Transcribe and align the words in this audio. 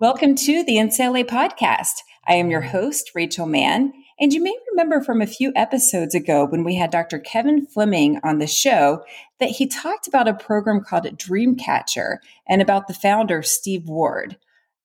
Welcome 0.00 0.36
to 0.36 0.62
the 0.62 0.76
NCLA 0.76 1.24
podcast. 1.24 2.04
I 2.24 2.34
am 2.34 2.52
your 2.52 2.60
host, 2.60 3.10
Rachel 3.16 3.46
Mann, 3.46 3.92
and 4.20 4.32
you 4.32 4.40
may 4.40 4.54
remember 4.70 5.02
from 5.02 5.20
a 5.20 5.26
few 5.26 5.50
episodes 5.56 6.14
ago 6.14 6.44
when 6.44 6.62
we 6.62 6.76
had 6.76 6.92
Dr. 6.92 7.18
Kevin 7.18 7.66
Fleming 7.66 8.20
on 8.22 8.38
the 8.38 8.46
show 8.46 9.02
that 9.40 9.50
he 9.50 9.66
talked 9.66 10.06
about 10.06 10.28
a 10.28 10.34
program 10.34 10.84
called 10.84 11.02
Dreamcatcher 11.18 12.18
and 12.46 12.62
about 12.62 12.86
the 12.86 12.94
founder, 12.94 13.42
Steve 13.42 13.88
Ward. 13.88 14.36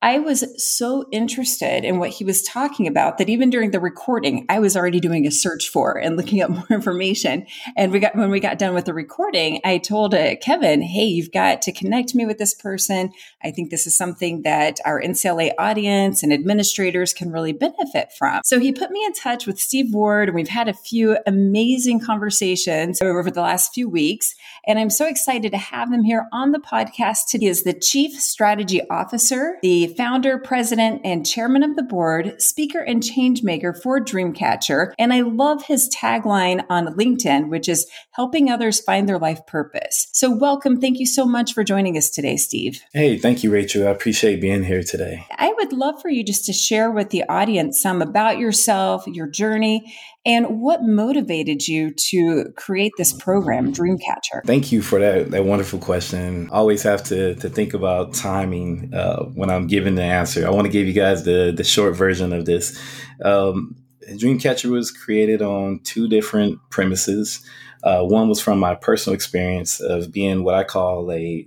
I 0.03 0.19
was 0.19 0.43
so 0.61 1.05
interested 1.13 1.85
in 1.85 1.97
what 1.97 2.09
he 2.09 2.25
was 2.25 2.41
talking 2.41 2.87
about 2.87 3.17
that 3.17 3.29
even 3.29 3.49
during 3.49 3.71
the 3.71 3.79
recording, 3.79 4.45
I 4.49 4.59
was 4.59 4.75
already 4.75 4.99
doing 4.99 5.25
a 5.25 5.31
search 5.31 5.69
for 5.69 5.97
and 5.97 6.17
looking 6.17 6.41
up 6.41 6.49
more 6.49 6.67
information. 6.69 7.45
And 7.77 7.89
we 7.89 7.99
got 7.99 8.13
when 8.13 8.29
we 8.29 8.41
got 8.41 8.59
done 8.59 8.73
with 8.73 8.83
the 8.83 8.93
recording, 8.93 9.61
I 9.63 9.77
told 9.77 10.13
uh, 10.13 10.35
Kevin, 10.41 10.81
"Hey, 10.81 11.05
you've 11.05 11.31
got 11.31 11.61
to 11.61 11.71
connect 11.71 12.15
me 12.15 12.25
with 12.25 12.37
this 12.37 12.53
person. 12.53 13.13
I 13.41 13.51
think 13.51 13.69
this 13.69 13.87
is 13.87 13.95
something 13.95 14.41
that 14.41 14.81
our 14.83 15.01
NCLA 15.01 15.53
audience 15.57 16.21
and 16.21 16.33
administrators 16.33 17.13
can 17.13 17.31
really 17.31 17.53
benefit 17.53 18.11
from." 18.17 18.41
So 18.43 18.59
he 18.59 18.73
put 18.73 18.91
me 18.91 19.05
in 19.05 19.13
touch 19.13 19.47
with 19.47 19.57
Steve 19.57 19.93
Ward, 19.93 20.27
and 20.27 20.35
we've 20.35 20.49
had 20.49 20.67
a 20.67 20.73
few 20.73 21.17
amazing 21.25 22.01
conversations 22.01 23.01
over 23.01 23.31
the 23.31 23.41
last 23.41 23.73
few 23.73 23.87
weeks. 23.87 24.35
And 24.67 24.77
I'm 24.77 24.89
so 24.89 25.07
excited 25.07 25.53
to 25.53 25.57
have 25.57 25.89
him 25.89 26.03
here 26.03 26.27
on 26.33 26.51
the 26.51 26.59
podcast 26.59 27.27
today. 27.29 27.43
He 27.43 27.49
is 27.49 27.63
the 27.63 27.73
Chief 27.73 28.13
Strategy 28.21 28.81
Officer, 28.89 29.57
the 29.61 29.92
founder, 29.95 30.37
president, 30.37 31.01
and 31.03 31.25
chairman 31.25 31.63
of 31.63 31.75
the 31.75 31.83
board, 31.83 32.41
speaker, 32.41 32.79
and 32.79 33.03
change 33.03 33.43
maker 33.43 33.73
for 33.73 33.99
Dreamcatcher. 33.99 34.93
And 34.97 35.13
I 35.13 35.21
love 35.21 35.63
his 35.63 35.89
tagline 35.89 36.63
on 36.69 36.95
LinkedIn, 36.95 37.49
which 37.49 37.69
is 37.69 37.87
helping 38.11 38.49
others 38.49 38.79
find 38.79 39.07
their 39.07 39.19
life 39.19 39.45
purpose. 39.45 40.07
So, 40.11 40.29
welcome. 40.29 40.79
Thank 40.79 40.99
you 40.99 41.05
so 41.05 41.25
much 41.25 41.53
for 41.53 41.63
joining 41.63 41.97
us 41.97 42.09
today, 42.09 42.37
Steve. 42.37 42.81
Hey, 42.93 43.17
thank 43.17 43.43
you, 43.43 43.51
Rachel. 43.51 43.87
I 43.87 43.91
appreciate 43.91 44.41
being 44.41 44.63
here 44.63 44.83
today. 44.83 45.25
I 45.37 45.53
would 45.57 45.73
love 45.73 46.01
for 46.01 46.09
you 46.09 46.23
just 46.23 46.45
to 46.45 46.53
share 46.53 46.91
with 46.91 47.09
the 47.09 47.23
audience 47.29 47.81
some 47.81 48.01
about 48.01 48.37
yourself, 48.37 49.05
your 49.07 49.27
journey, 49.27 49.93
and 50.25 50.61
what 50.61 50.83
motivated 50.83 51.67
you 51.67 51.91
to 51.91 52.45
create 52.55 52.93
this 52.97 53.11
program, 53.11 53.73
Dreamcatcher? 53.73 54.45
Thank 54.45 54.71
you 54.71 54.81
for 54.81 54.99
that, 54.99 55.31
that 55.31 55.43
wonderful 55.43 55.79
question. 55.79 56.49
I 56.51 56.55
always 56.55 56.83
have 56.83 57.03
to, 57.05 57.35
to 57.35 57.49
think 57.49 57.73
about 57.73 58.13
timing 58.13 58.93
uh, 58.93 59.23
when 59.23 59.49
I'm 59.49 59.67
giving 59.67 59.95
the 59.95 60.03
answer. 60.03 60.47
I 60.47 60.49
want 60.49 60.65
to 60.65 60.71
give 60.71 60.87
you 60.87 60.93
guys 60.93 61.25
the, 61.25 61.53
the 61.55 61.63
short 61.63 61.95
version 61.95 62.31
of 62.31 62.45
this. 62.45 62.79
Um, 63.23 63.75
Dreamcatcher 64.07 64.69
was 64.69 64.91
created 64.91 65.41
on 65.41 65.79
two 65.79 66.07
different 66.07 66.59
premises. 66.69 67.45
Uh, 67.83 68.01
one 68.01 68.29
was 68.29 68.39
from 68.39 68.59
my 68.59 68.73
personal 68.73 69.13
experience 69.13 69.81
of 69.81 70.09
being 70.09 70.45
what 70.45 70.55
I 70.55 70.63
call 70.63 71.11
a, 71.11 71.45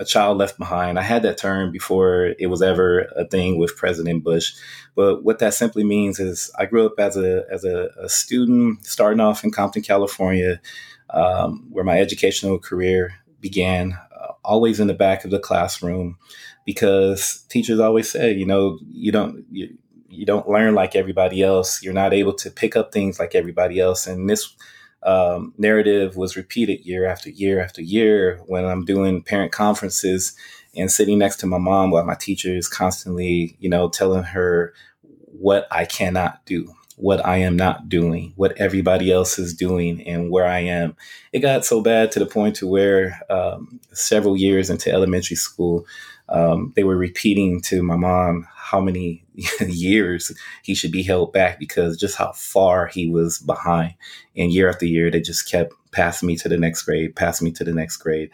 a 0.00 0.04
child 0.04 0.36
left 0.36 0.58
behind. 0.58 0.98
I 0.98 1.02
had 1.02 1.22
that 1.22 1.38
term 1.38 1.70
before 1.70 2.34
it 2.40 2.48
was 2.48 2.60
ever 2.60 3.02
a 3.14 3.24
thing 3.24 3.56
with 3.56 3.76
President 3.76 4.24
Bush. 4.24 4.52
But 4.96 5.22
what 5.22 5.38
that 5.38 5.54
simply 5.54 5.84
means 5.84 6.18
is 6.18 6.50
I 6.58 6.66
grew 6.66 6.86
up 6.86 6.98
as 6.98 7.16
a, 7.16 7.44
as 7.52 7.64
a, 7.64 7.90
a 8.02 8.08
student 8.08 8.84
starting 8.84 9.20
off 9.20 9.44
in 9.44 9.52
Compton, 9.52 9.82
California, 9.82 10.60
um, 11.10 11.68
where 11.70 11.84
my 11.84 12.00
educational 12.00 12.58
career 12.58 13.14
began, 13.40 13.96
uh, 14.20 14.32
always 14.44 14.80
in 14.80 14.88
the 14.88 14.94
back 14.94 15.24
of 15.24 15.30
the 15.30 15.38
classroom 15.38 16.18
because 16.64 17.44
teachers 17.48 17.78
always 17.78 18.10
say, 18.10 18.32
you 18.32 18.44
know, 18.44 18.80
you 18.90 19.12
don't, 19.12 19.44
you, 19.52 19.78
you 20.08 20.26
don't 20.26 20.48
learn 20.48 20.74
like 20.74 20.96
everybody 20.96 21.44
else. 21.44 21.80
You're 21.80 21.92
not 21.92 22.12
able 22.12 22.34
to 22.34 22.50
pick 22.50 22.74
up 22.74 22.92
things 22.92 23.20
like 23.20 23.36
everybody 23.36 23.78
else. 23.78 24.08
And 24.08 24.28
this 24.28 24.52
um, 25.06 25.54
narrative 25.56 26.16
was 26.16 26.36
repeated 26.36 26.84
year 26.84 27.06
after 27.06 27.30
year 27.30 27.62
after 27.62 27.80
year 27.80 28.40
when 28.46 28.64
I'm 28.64 28.84
doing 28.84 29.22
parent 29.22 29.52
conferences 29.52 30.34
and 30.76 30.90
sitting 30.90 31.18
next 31.18 31.36
to 31.38 31.46
my 31.46 31.58
mom 31.58 31.92
while 31.92 32.04
my 32.04 32.16
teacher 32.16 32.54
is 32.54 32.68
constantly, 32.68 33.56
you 33.60 33.70
know, 33.70 33.88
telling 33.88 34.24
her 34.24 34.74
what 35.26 35.68
I 35.70 35.84
cannot 35.84 36.44
do, 36.44 36.74
what 36.96 37.24
I 37.24 37.38
am 37.38 37.56
not 37.56 37.88
doing, 37.88 38.32
what 38.34 38.56
everybody 38.58 39.12
else 39.12 39.38
is 39.38 39.54
doing, 39.54 40.06
and 40.08 40.30
where 40.30 40.46
I 40.46 40.60
am. 40.60 40.96
It 41.32 41.38
got 41.38 41.64
so 41.64 41.80
bad 41.80 42.10
to 42.12 42.18
the 42.18 42.26
point 42.26 42.56
to 42.56 42.66
where 42.66 43.20
um, 43.30 43.80
several 43.92 44.36
years 44.36 44.70
into 44.70 44.90
elementary 44.90 45.36
school, 45.36 45.86
um, 46.28 46.72
they 46.74 46.84
were 46.84 46.96
repeating 46.96 47.60
to 47.62 47.82
my 47.82 47.96
mom 47.96 48.46
how 48.54 48.80
many 48.80 49.24
years 49.66 50.32
he 50.62 50.74
should 50.74 50.92
be 50.92 51.02
held 51.02 51.32
back 51.32 51.58
because 51.58 51.96
just 51.96 52.16
how 52.16 52.32
far 52.32 52.86
he 52.86 53.08
was 53.08 53.38
behind. 53.38 53.94
And 54.36 54.52
year 54.52 54.68
after 54.68 54.86
year, 54.86 55.10
they 55.10 55.20
just 55.20 55.48
kept 55.48 55.72
passing 55.92 56.26
me 56.26 56.36
to 56.36 56.48
the 56.48 56.58
next 56.58 56.82
grade, 56.82 57.14
passing 57.14 57.44
me 57.44 57.52
to 57.52 57.64
the 57.64 57.72
next 57.72 57.98
grade. 57.98 58.30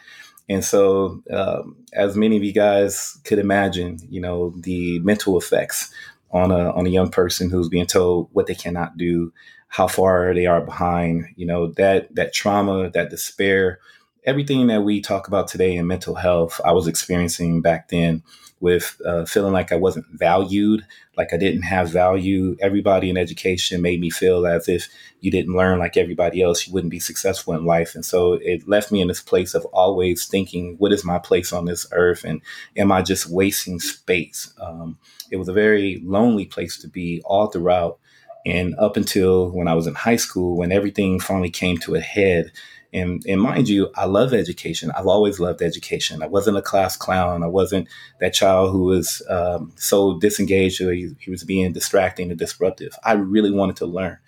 And 0.49 0.65
so, 0.65 1.23
um, 1.31 1.77
as 1.93 2.17
many 2.17 2.37
of 2.37 2.43
you 2.43 2.53
guys 2.53 3.19
could 3.25 3.39
imagine, 3.39 3.99
you 4.11 4.21
know, 4.21 4.51
the 4.57 4.99
mental 5.01 5.39
effects 5.39 5.93
on 6.33 6.51
a 6.51 6.73
on 6.73 6.87
a 6.87 6.91
young 6.91 7.11
person 7.11 7.51
who's 7.51 7.69
being 7.69 7.87
told 7.87 8.29
what 8.33 8.47
they 8.47 8.55
cannot 8.55 8.97
do, 8.97 9.33
how 9.69 9.87
far 9.87 10.35
they 10.35 10.47
are 10.47 10.61
behind, 10.61 11.27
you 11.37 11.47
know, 11.47 11.69
that 11.73 12.13
that 12.15 12.33
trauma, 12.33 12.91
that 12.91 13.11
despair, 13.11 13.79
everything 14.25 14.69
that 14.69 14.83
we 14.83 15.01
talk 15.01 15.27
about 15.29 15.49
today 15.49 15.75
in 15.75 15.87
mental 15.87 16.15
health, 16.15 16.61
I 16.65 16.73
was 16.73 16.87
experiencing 16.87 17.61
back 17.61 17.89
then 17.89 18.23
with 18.61 19.01
uh, 19.05 19.25
feeling 19.25 19.53
like 19.53 19.73
I 19.73 19.77
wasn't 19.77 20.07
valued, 20.13 20.87
like 21.17 21.33
I 21.33 21.37
didn't 21.37 21.63
have 21.63 21.91
value. 21.91 22.57
Everybody 22.61 23.11
in 23.11 23.17
education 23.17 23.83
made 23.83 24.01
me 24.01 24.09
feel 24.09 24.47
as 24.47 24.69
if 24.69 24.89
you 25.21 25.33
didn't 25.33 25.57
learn 25.57 25.81
like 25.81 25.97
everybody 25.97 26.41
else, 26.41 26.67
you 26.67 26.73
wouldn't 26.73 26.93
be 26.93 27.01
successful 27.01 27.55
in 27.55 27.65
life. 27.65 27.97
And 27.97 28.05
so 28.05 28.35
it 28.35 28.69
left 28.69 28.93
me 28.93 29.01
in 29.01 29.09
this 29.09 29.21
place 29.21 29.55
of 29.55 29.65
always 29.67 30.27
thinking, 30.27 30.77
what 30.79 30.93
is 30.93 31.05
my 31.05 31.19
place 31.19 31.53
on 31.53 31.65
this 31.65 31.87
earth? 31.91 32.23
And 32.23 32.41
am 32.77 32.93
I 32.93 33.03
just 33.03 33.29
wasting 33.29 33.81
space? 33.81 34.55
Um, 34.61 34.97
it 35.33 35.39
was 35.39 35.49
a 35.49 35.53
very 35.53 36.01
lonely 36.05 36.47
place 36.47 36.77
to 36.79 36.89
be 36.89 37.21
all 37.25 37.49
throughout. 37.49 37.99
And 38.47 38.77
up 38.79 38.97
until 38.97 39.51
when 39.51 39.67
I 39.67 39.75
was 39.75 39.89
in 39.89 39.95
high 39.95 40.17
school, 40.17 40.57
when 40.57 40.71
everything 40.71 41.19
finally 41.19 41.51
came 41.51 41.79
to 41.79 41.97
a 41.97 42.01
head 42.01 42.53
and, 42.93 43.25
and 43.27 43.41
mind 43.41 43.69
you, 43.69 43.91
I 43.95 44.05
love 44.05 44.35
education. 44.35 44.91
I've 44.95 45.07
always 45.07 45.41
loved 45.41 45.63
education. 45.63 46.23
I 46.23 46.27
wasn't 46.27 46.59
a 46.59 46.63
class 46.63 46.97
clown. 46.97 47.43
I 47.43 47.47
wasn't 47.47 47.89
that 48.21 48.35
child 48.35 48.71
who 48.71 48.85
was 48.85 49.23
um, 49.31 49.73
so 49.77 50.19
disengaged 50.19 50.81
or 50.81 50.93
he, 50.93 51.15
he 51.19 51.31
was 51.31 51.43
being 51.43 51.73
distracting 51.73 52.31
and 52.31 52.39
disruptive. 52.39 52.93
I 53.03 53.13
really 53.15 53.51
wanted 53.51 53.77
to 53.77 53.87
learn. 53.87 54.19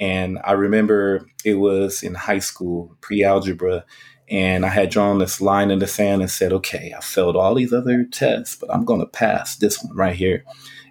And 0.00 0.38
I 0.44 0.52
remember 0.52 1.28
it 1.44 1.54
was 1.54 2.02
in 2.02 2.14
high 2.14 2.38
school, 2.38 2.96
pre 3.00 3.22
algebra, 3.22 3.84
and 4.30 4.66
I 4.66 4.68
had 4.68 4.90
drawn 4.90 5.18
this 5.18 5.40
line 5.40 5.70
in 5.70 5.78
the 5.78 5.86
sand 5.86 6.20
and 6.20 6.30
said, 6.30 6.52
okay, 6.52 6.92
I 6.96 7.00
failed 7.00 7.36
all 7.36 7.54
these 7.54 7.72
other 7.72 8.04
tests, 8.04 8.56
but 8.56 8.72
I'm 8.72 8.84
going 8.84 9.00
to 9.00 9.06
pass 9.06 9.56
this 9.56 9.82
one 9.82 9.96
right 9.96 10.14
here. 10.14 10.44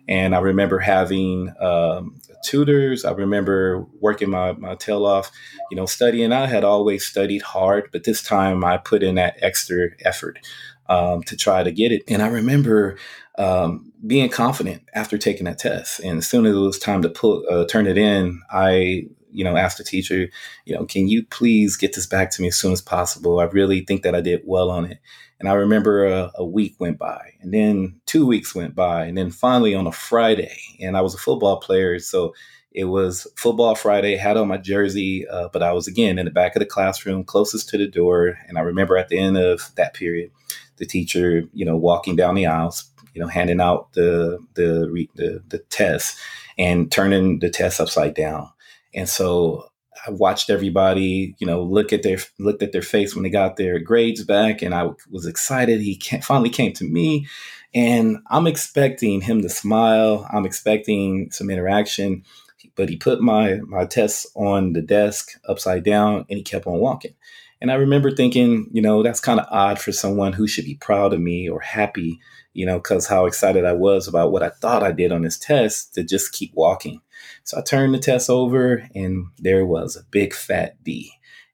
And 0.08 0.34
I 0.34 0.40
remember 0.40 0.80
having 0.80 1.54
um, 1.60 2.16
tutors. 2.44 3.06
I 3.06 3.12
remember 3.12 3.86
working 4.00 4.30
my, 4.30 4.54
my 4.54 4.76
tail 4.76 5.06
off, 5.06 5.32
you 5.72 5.78
know, 5.78 5.86
studying. 5.86 6.32
I 6.32 6.46
had 6.46 6.64
always 6.64 7.06
studied 7.06 7.42
hard, 7.42 7.90
but 7.92 8.04
this 8.04 8.24
time 8.24 8.64
I 8.64 8.78
put 8.78 9.04
in 9.04 9.16
that 9.16 9.38
extra 9.42 9.90
effort 10.04 10.40
um, 10.90 11.24
to 11.24 11.36
try 11.36 11.64
to 11.64 11.72
get 11.72 11.92
it. 11.92 12.04
And 12.08 12.22
I 12.22 12.28
remember 12.28 12.98
um, 13.38 13.92
being 14.06 14.30
confident 14.30 14.84
after 14.94 15.18
taking 15.18 15.46
that 15.46 15.60
test. 15.60 16.00
And 16.00 16.20
as 16.20 16.28
soon 16.28 16.46
as 16.46 16.56
it 16.56 16.60
was 16.60 16.80
time 16.80 17.02
to 17.04 17.10
put 17.10 17.48
uh, 17.50 17.66
turn 17.66 17.88
it 17.88 17.98
in, 17.98 18.42
I 18.52 19.08
you 19.32 19.44
know 19.44 19.56
asked 19.56 19.78
the 19.78 19.84
teacher, 19.84 20.30
you 20.66 20.76
know, 20.76 20.86
can 20.86 21.08
you 21.08 21.26
please 21.26 21.78
get 21.78 21.94
this 21.94 22.08
back 22.08 22.32
to 22.32 22.42
me 22.42 22.48
as 22.48 22.58
soon 22.58 22.72
as 22.72 22.82
possible? 22.82 23.40
I 23.40 23.46
really 23.46 23.82
think 23.82 24.04
that 24.04 24.16
I 24.16 24.22
did 24.22 24.42
well 24.46 24.72
on 24.72 24.86
it. 24.86 25.00
And 25.40 25.48
I 25.48 25.54
remember 25.54 26.06
a, 26.06 26.32
a, 26.36 26.46
week 26.46 26.76
went 26.80 26.98
by, 26.98 27.34
and 27.42 27.54
then 27.54 28.00
two 28.08 28.26
weeks 28.26 28.56
went 28.56 28.76
by, 28.76 29.06
and 29.06 29.18
then 29.18 29.30
finally 29.30 29.76
on 29.76 29.86
a 29.86 29.92
Friday, 29.92 30.58
and 30.80 30.98
I 30.98 31.02
was 31.02 31.14
a 31.14 31.20
football 31.20 31.60
player, 31.60 32.00
so 32.00 32.34
it 32.72 32.86
was 32.86 33.28
football 33.36 33.76
Friday. 33.76 34.16
Had 34.18 34.38
on 34.38 34.48
my 34.48 34.58
jersey, 34.58 35.28
uh, 35.28 35.50
but 35.52 35.64
I 35.64 35.74
was 35.74 35.88
again 35.88 36.20
in 36.20 36.26
the 36.26 36.32
back 36.32 36.56
of 36.56 36.60
the 36.60 36.66
classroom, 36.66 37.24
closest 37.24 37.70
to 37.70 37.78
the 37.78 37.88
door. 37.88 38.38
And 38.48 38.58
I 38.58 38.62
remember 38.62 38.98
at 38.98 39.10
the 39.10 39.18
end 39.18 39.38
of 39.38 39.72
that 39.76 39.96
period, 39.96 40.32
the 40.78 40.86
teacher, 40.86 41.44
you 41.54 41.66
know, 41.66 41.76
walking 41.76 42.16
down 42.16 42.36
the 42.36 42.46
aisles, 42.46 42.90
you 43.14 43.22
know, 43.22 43.28
handing 43.28 43.62
out 43.62 43.94
the 43.94 44.38
the 44.54 45.08
the, 45.16 45.44
the 45.50 45.58
test 45.58 46.20
and 46.58 46.92
turning 46.92 47.40
the 47.40 47.50
test 47.50 47.82
upside 47.82 48.14
down. 48.14 48.50
And 48.94 49.10
so 49.10 49.70
I 50.06 50.12
watched 50.12 50.50
everybody, 50.50 51.36
you 51.40 51.48
know, 51.48 51.62
look 51.62 51.94
at 51.94 52.04
their 52.04 52.18
looked 52.40 52.64
at 52.64 52.72
their 52.72 52.82
face 52.82 53.16
when 53.16 53.24
they 53.24 53.30
got 53.30 53.58
their 53.58 53.80
grades 53.80 54.24
back, 54.24 54.62
and 54.62 54.74
I 54.74 54.90
was 55.10 55.26
excited. 55.26 55.82
He 55.82 56.00
finally 56.22 56.50
came 56.50 56.74
to 56.74 56.84
me, 56.84 57.28
and 57.74 58.18
I'm 58.28 58.48
expecting 58.48 59.22
him 59.22 59.42
to 59.42 59.50
smile. 59.50 60.28
I'm 60.32 60.46
expecting 60.46 61.32
some 61.32 61.50
interaction, 61.50 62.24
but 62.76 62.90
he 62.90 62.98
put 62.98 63.22
my 63.22 63.60
my 63.66 63.86
tests 63.86 64.28
on 64.36 64.74
the 64.74 64.82
desk 64.82 65.40
upside 65.48 65.84
down, 65.84 66.26
and 66.30 66.38
he 66.38 66.44
kept 66.44 66.68
on 66.68 66.80
walking. 66.80 67.14
And 67.60 67.72
I 67.72 67.76
remember 67.76 68.12
thinking, 68.12 68.70
you 68.72 68.82
know, 68.82 69.02
that's 69.02 69.20
kind 69.20 69.40
of 69.40 69.48
odd 69.50 69.80
for 69.80 69.92
someone 69.92 70.34
who 70.34 70.48
should 70.48 70.66
be 70.66 70.76
proud 70.76 71.14
of 71.14 71.20
me 71.20 71.50
or 71.50 71.60
happy, 71.60 72.20
you 72.58 72.66
know, 72.66 72.80
because 72.80 73.06
how 73.06 73.28
excited 73.28 73.66
I 73.66 73.74
was 73.74 74.08
about 74.08 74.32
what 74.32 74.42
I 74.42 74.50
thought 74.50 74.82
I 74.82 74.92
did 74.92 75.12
on 75.12 75.22
this 75.22 75.38
test 75.38 75.94
to 75.94 76.04
just 76.04 76.34
keep 76.34 76.52
walking. 76.56 77.02
So 77.44 77.60
I 77.60 77.62
turned 77.62 77.94
the 77.94 78.00
test 78.00 78.32
over 78.32 78.90
and 78.96 79.28
there 79.38 79.64
was 79.64 79.96
a 79.96 80.04
big 80.10 80.34
fat 80.34 80.84
D. 80.84 81.12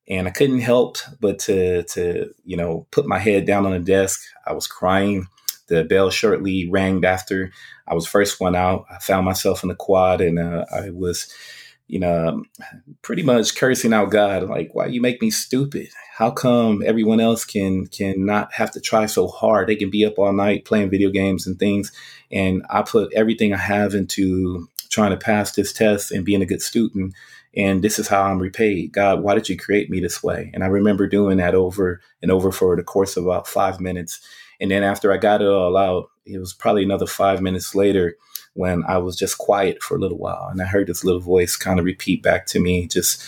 And 0.07 0.29
I 0.29 0.31
couldn't 0.31 0.61
help 0.61 0.97
but 1.19 1.39
to 1.39 1.83
to, 1.83 2.33
you 2.45 2.55
know, 2.55 2.88
put 2.91 3.05
my 3.05 3.19
head 3.19 3.45
down 3.45 3.65
on 3.65 3.73
the 3.73 3.79
desk. 3.79 4.21
I 4.47 4.53
was 4.53 4.65
crying. 4.65 5.27
The 5.67 5.83
bell 5.83 6.09
shortly 6.09 6.69
rang 6.69 7.03
after 7.03 7.51
I 7.85 7.95
was 7.95 8.07
first 8.07 8.39
one 8.39 8.55
out. 8.55 8.85
I 8.89 9.00
found 9.00 9.25
myself 9.25 9.61
in 9.63 9.69
the 9.69 9.75
quad, 9.75 10.21
and 10.21 10.39
uh, 10.39 10.65
I 10.73 10.89
was, 10.89 11.33
you 11.88 12.00
know, 12.00 12.27
um, 12.27 12.45
pretty 13.01 13.24
much 13.24 13.56
cursing 13.56 13.94
out 13.94 14.12
God, 14.12 14.44
like, 14.50 14.74
"Why 14.74 14.88
you 14.88 15.01
make 15.01 15.21
me 15.21 15.30
stupid? 15.30 15.89
How 16.15 16.31
come 16.31 16.81
everyone 16.85 17.19
else 17.19 17.45
can 17.45 17.88
can 17.88 18.25
not 18.25 18.53
have 18.53 18.71
to 18.71 18.80
try 18.80 19.06
so 19.06 19.27
hard? 19.27 19.68
They 19.68 19.75
can 19.75 19.89
be 19.89 20.06
up 20.06 20.18
all 20.18 20.33
night 20.33 20.65
playing 20.65 20.89
video 20.89 21.09
games 21.09 21.45
and 21.45 21.59
things, 21.59 21.91
and 22.31 22.63
I 22.69 22.81
put 22.83 23.13
everything 23.13 23.53
I 23.53 23.57
have 23.57 23.94
into 23.94 24.68
trying 24.89 25.12
to 25.12 25.18
pass 25.18 25.51
this 25.51 25.74
test 25.74 26.12
and 26.12 26.25
being 26.25 26.41
a 26.41 26.47
good 26.47 26.62
student." 26.62 27.13
and 27.56 27.83
this 27.83 28.00
is 28.00 28.07
how 28.07 28.24
I'm 28.24 28.39
repaid. 28.39 28.94
God, 28.94 29.21
why 29.21 29.36
did 29.36 29.47
you 29.47 29.57
create 29.57 29.89
me 29.89 30.00
this 30.00 30.24
way? 30.24 30.50
And 30.53 30.63
I 30.63 30.68
remember 30.68 31.07
doing 31.07 31.38
that 31.38 31.53
over 31.53 32.01
and 32.21 32.31
over 32.31 32.51
for 32.51 32.75
the 32.75 32.83
course 32.83 33.15
of 33.15 33.25
about 33.25 33.47
five 33.47 33.79
minutes. 33.79 34.19
And 34.59 34.71
then 34.71 34.83
after 34.83 35.12
I 35.12 35.18
got 35.18 35.41
it 35.41 35.47
all 35.47 35.77
out, 35.77 36.09
it 36.25 36.39
was 36.39 36.53
probably 36.53 36.83
another 36.83 37.06
five 37.06 37.41
minutes 37.41 37.75
later 37.75 38.18
when 38.53 38.83
I 38.88 38.97
was 38.97 39.15
just 39.15 39.38
quiet 39.38 39.81
for 39.81 39.95
a 39.95 40.00
little 40.00 40.17
while. 40.17 40.47
And 40.51 40.61
I 40.61 40.65
heard 40.65 40.88
this 40.88 41.03
little 41.03 41.21
voice 41.21 41.55
kind 41.55 41.79
of 41.79 41.85
repeat 41.85 42.21
back 42.21 42.45
to 42.47 42.59
me, 42.59 42.88
just 42.88 43.23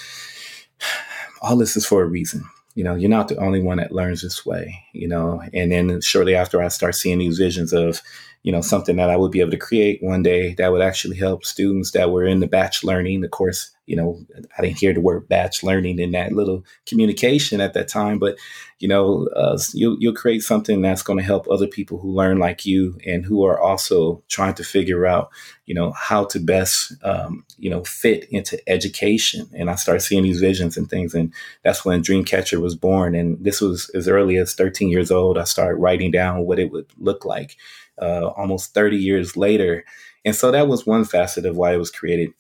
all 1.42 1.58
this 1.58 1.76
is 1.76 1.86
for 1.86 2.04
a 2.04 2.08
reason. 2.08 2.44
You 2.76 2.84
know, 2.84 2.96
you're 2.96 3.10
not 3.10 3.30
the 3.30 3.38
only 3.38 3.62
one 3.62 3.78
that 3.78 3.94
learns 3.94 4.22
this 4.22 4.46
way, 4.46 4.84
you 4.94 5.08
know. 5.08 5.42
And 5.54 5.72
then 5.72 6.02
shortly 6.02 6.36
after, 6.36 6.62
I 6.62 6.68
start 6.68 6.96
seeing 6.96 7.20
these 7.20 7.38
visions 7.38 7.72
of, 7.72 8.02
you 8.44 8.52
know, 8.52 8.62
something 8.62 8.98
that 8.98 9.10
I 9.10 9.16
would 9.16 9.32
be 9.32 9.40
able 9.40 9.52
to 9.52 9.58
create 9.58 10.04
one 10.04 10.24
day 10.24 10.54
that 10.56 10.72
would 10.72 10.82
actually 10.82 11.18
help 11.18 11.46
students 11.46 11.92
that 11.92 12.12
were 12.12 12.26
in 12.26 12.42
the 12.42 12.48
batch 12.48 12.84
learning. 12.84 13.22
the 13.22 13.30
course, 13.30 13.72
you 13.86 13.96
know, 13.96 14.20
I 14.58 14.62
didn't 14.62 14.80
hear 14.80 14.94
the 14.94 15.02
word 15.02 15.28
batch 15.28 15.64
learning 15.64 16.00
in 16.00 16.12
that 16.12 16.32
little 16.32 16.66
communication 16.86 17.62
at 17.62 17.74
that 17.74 17.88
time, 17.88 18.20
but 18.20 18.38
you 18.80 18.88
know, 18.88 19.28
uh, 19.36 19.58
you'll, 19.74 19.96
you'll 20.00 20.14
create 20.14 20.44
something 20.44 20.82
that's 20.82 21.02
going 21.02 21.18
to 21.18 21.24
help 21.24 21.48
other 21.50 21.68
people 21.68 21.98
who 21.98 22.12
learn 22.12 22.40
like 22.40 22.66
you 22.66 22.98
and 23.06 23.26
who 23.26 23.46
are 23.46 23.60
also 23.60 24.22
trying 24.28 24.54
to 24.56 24.64
figure 24.64 25.06
out, 25.06 25.30
you 25.66 25.74
know, 25.74 25.92
how 25.94 26.26
to 26.26 26.40
best, 26.40 26.94
um, 27.04 27.46
you 27.58 27.70
know, 27.70 27.84
fit 27.84 28.26
into 28.26 28.60
education. 28.70 29.48
And 29.56 29.70
I 29.70 29.76
started 29.76 30.02
seeing 30.02 30.24
these 30.24 30.42
visions 30.42 30.76
and 30.76 30.90
things, 30.90 31.14
and 31.14 31.34
that's 31.64 31.86
when 31.86 32.04
Dreamcatcher 32.04 32.60
was 32.60 32.76
born. 32.76 33.16
And 33.16 33.42
this 33.44 33.62
was 33.62 33.90
as 33.92 34.10
early 34.10 34.36
as 34.38 34.54
13 34.54 34.90
years 34.90 35.10
old. 35.10 35.38
I 35.38 35.46
started 35.46 35.78
writing 35.78 36.12
down 36.12 36.46
what 36.46 36.60
it 36.60 36.72
would 36.72 36.88
look 36.98 37.24
like 37.24 37.56
uh, 38.02 38.28
almost 38.28 38.74
30 38.74 38.98
years 38.98 39.38
later. 39.38 39.86
And 40.24 40.36
so 40.36 40.52
that 40.52 40.68
was 40.68 40.86
one 40.86 41.06
facet 41.06 41.46
of 41.46 41.56
why 41.56 41.74
it 41.74 41.78
was 41.78 41.92
created. 41.92 42.34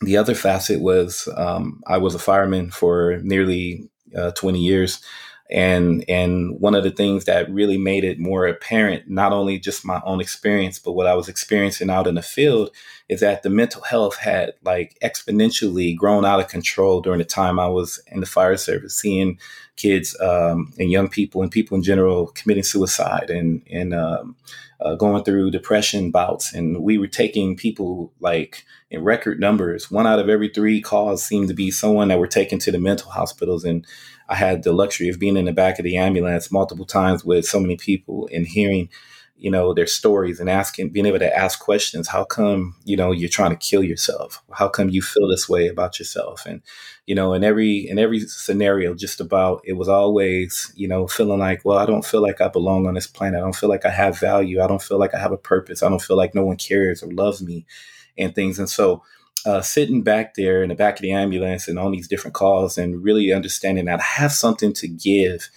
The 0.00 0.16
other 0.16 0.34
facet 0.34 0.80
was 0.80 1.28
um, 1.36 1.82
I 1.86 1.98
was 1.98 2.14
a 2.14 2.18
fireman 2.18 2.70
for 2.70 3.18
nearly 3.22 3.88
uh, 4.16 4.32
20 4.32 4.58
years. 4.58 5.00
And 5.48 6.04
and 6.08 6.60
one 6.60 6.74
of 6.74 6.82
the 6.82 6.90
things 6.90 7.24
that 7.26 7.48
really 7.48 7.78
made 7.78 8.02
it 8.02 8.18
more 8.18 8.46
apparent, 8.48 9.08
not 9.08 9.32
only 9.32 9.60
just 9.60 9.84
my 9.84 10.02
own 10.04 10.20
experience, 10.20 10.80
but 10.80 10.94
what 10.94 11.06
I 11.06 11.14
was 11.14 11.28
experiencing 11.28 11.88
out 11.88 12.08
in 12.08 12.16
the 12.16 12.22
field, 12.22 12.70
is 13.08 13.20
that 13.20 13.44
the 13.44 13.50
mental 13.50 13.82
health 13.82 14.16
had 14.16 14.54
like 14.64 14.98
exponentially 15.04 15.96
grown 15.96 16.24
out 16.24 16.40
of 16.40 16.48
control 16.48 17.00
during 17.00 17.18
the 17.18 17.24
time 17.24 17.60
I 17.60 17.68
was 17.68 18.02
in 18.08 18.18
the 18.18 18.26
fire 18.26 18.56
service, 18.56 18.98
seeing 18.98 19.38
kids 19.76 20.18
um, 20.20 20.72
and 20.78 20.90
young 20.90 21.08
people 21.08 21.42
and 21.42 21.50
people 21.52 21.76
in 21.76 21.82
general 21.84 22.28
committing 22.28 22.64
suicide 22.64 23.30
and 23.30 23.62
and 23.70 23.94
um, 23.94 24.34
uh, 24.80 24.94
going 24.94 25.24
through 25.24 25.50
depression 25.50 26.10
bouts, 26.10 26.52
and 26.52 26.82
we 26.82 26.98
were 26.98 27.06
taking 27.06 27.56
people 27.56 28.12
like 28.20 28.64
in 28.90 29.02
record 29.02 29.40
numbers. 29.40 29.90
One 29.90 30.06
out 30.06 30.18
of 30.18 30.28
every 30.28 30.48
three 30.48 30.80
calls 30.80 31.24
seemed 31.24 31.48
to 31.48 31.54
be 31.54 31.70
someone 31.70 32.08
that 32.08 32.18
were 32.18 32.26
taken 32.26 32.58
to 32.60 32.72
the 32.72 32.78
mental 32.78 33.10
hospitals, 33.10 33.64
and 33.64 33.86
I 34.28 34.34
had 34.34 34.62
the 34.62 34.72
luxury 34.72 35.08
of 35.08 35.18
being 35.18 35.36
in 35.36 35.46
the 35.46 35.52
back 35.52 35.78
of 35.78 35.84
the 35.84 35.96
ambulance 35.96 36.52
multiple 36.52 36.86
times 36.86 37.24
with 37.24 37.44
so 37.44 37.60
many 37.60 37.76
people 37.76 38.28
and 38.32 38.46
hearing 38.46 38.88
you 39.38 39.50
know 39.50 39.74
their 39.74 39.86
stories 39.86 40.40
and 40.40 40.48
asking 40.48 40.90
being 40.90 41.06
able 41.06 41.18
to 41.18 41.36
ask 41.36 41.60
questions. 41.60 42.08
How 42.08 42.24
come 42.24 42.74
you 42.84 42.96
know 42.96 43.12
you're 43.12 43.28
trying 43.28 43.50
to 43.50 43.56
kill 43.56 43.82
yourself? 43.82 44.42
How 44.52 44.68
come 44.68 44.88
you 44.88 45.02
feel 45.02 45.28
this 45.28 45.48
way 45.48 45.68
about 45.68 45.98
yourself? 45.98 46.46
And 46.46 46.62
you 47.06 47.14
know 47.14 47.34
in 47.34 47.44
every 47.44 47.88
in 47.88 47.98
every 47.98 48.20
scenario 48.20 48.94
just 48.94 49.20
about 49.20 49.62
it 49.64 49.74
was 49.74 49.88
always 49.88 50.72
you 50.76 50.88
know 50.88 51.06
feeling 51.06 51.38
like 51.38 51.64
well 51.64 51.78
i 51.78 51.86
don't 51.86 52.04
feel 52.04 52.20
like 52.20 52.40
i 52.40 52.48
belong 52.48 52.86
on 52.86 52.94
this 52.94 53.06
planet. 53.06 53.38
I 53.38 53.42
don't 53.42 53.56
feel 53.56 53.68
like 53.68 53.84
i 53.84 53.90
have 53.90 54.18
value. 54.18 54.62
I 54.62 54.66
don't 54.66 54.82
feel 54.82 54.98
like 54.98 55.14
i 55.14 55.18
have 55.18 55.32
a 55.32 55.38
purpose. 55.38 55.82
I 55.82 55.88
don't 55.88 56.02
feel 56.02 56.16
like 56.16 56.34
no 56.34 56.44
one 56.44 56.56
cares 56.56 57.02
or 57.02 57.10
loves 57.12 57.42
me 57.42 57.66
and 58.18 58.34
things. 58.34 58.58
And 58.58 58.68
so 58.70 59.02
uh, 59.46 59.62
sitting 59.62 60.02
back 60.02 60.34
there 60.34 60.62
in 60.62 60.70
the 60.70 60.74
back 60.74 60.96
of 60.96 61.02
the 61.02 61.12
ambulance 61.12 61.68
and 61.68 61.78
on 61.78 61.92
these 61.92 62.08
different 62.08 62.34
calls 62.34 62.76
and 62.76 63.02
really 63.04 63.32
understanding 63.32 63.84
that 63.84 64.00
i 64.00 64.02
have 64.02 64.32
something 64.32 64.72
to 64.72 64.88
give 64.88 65.48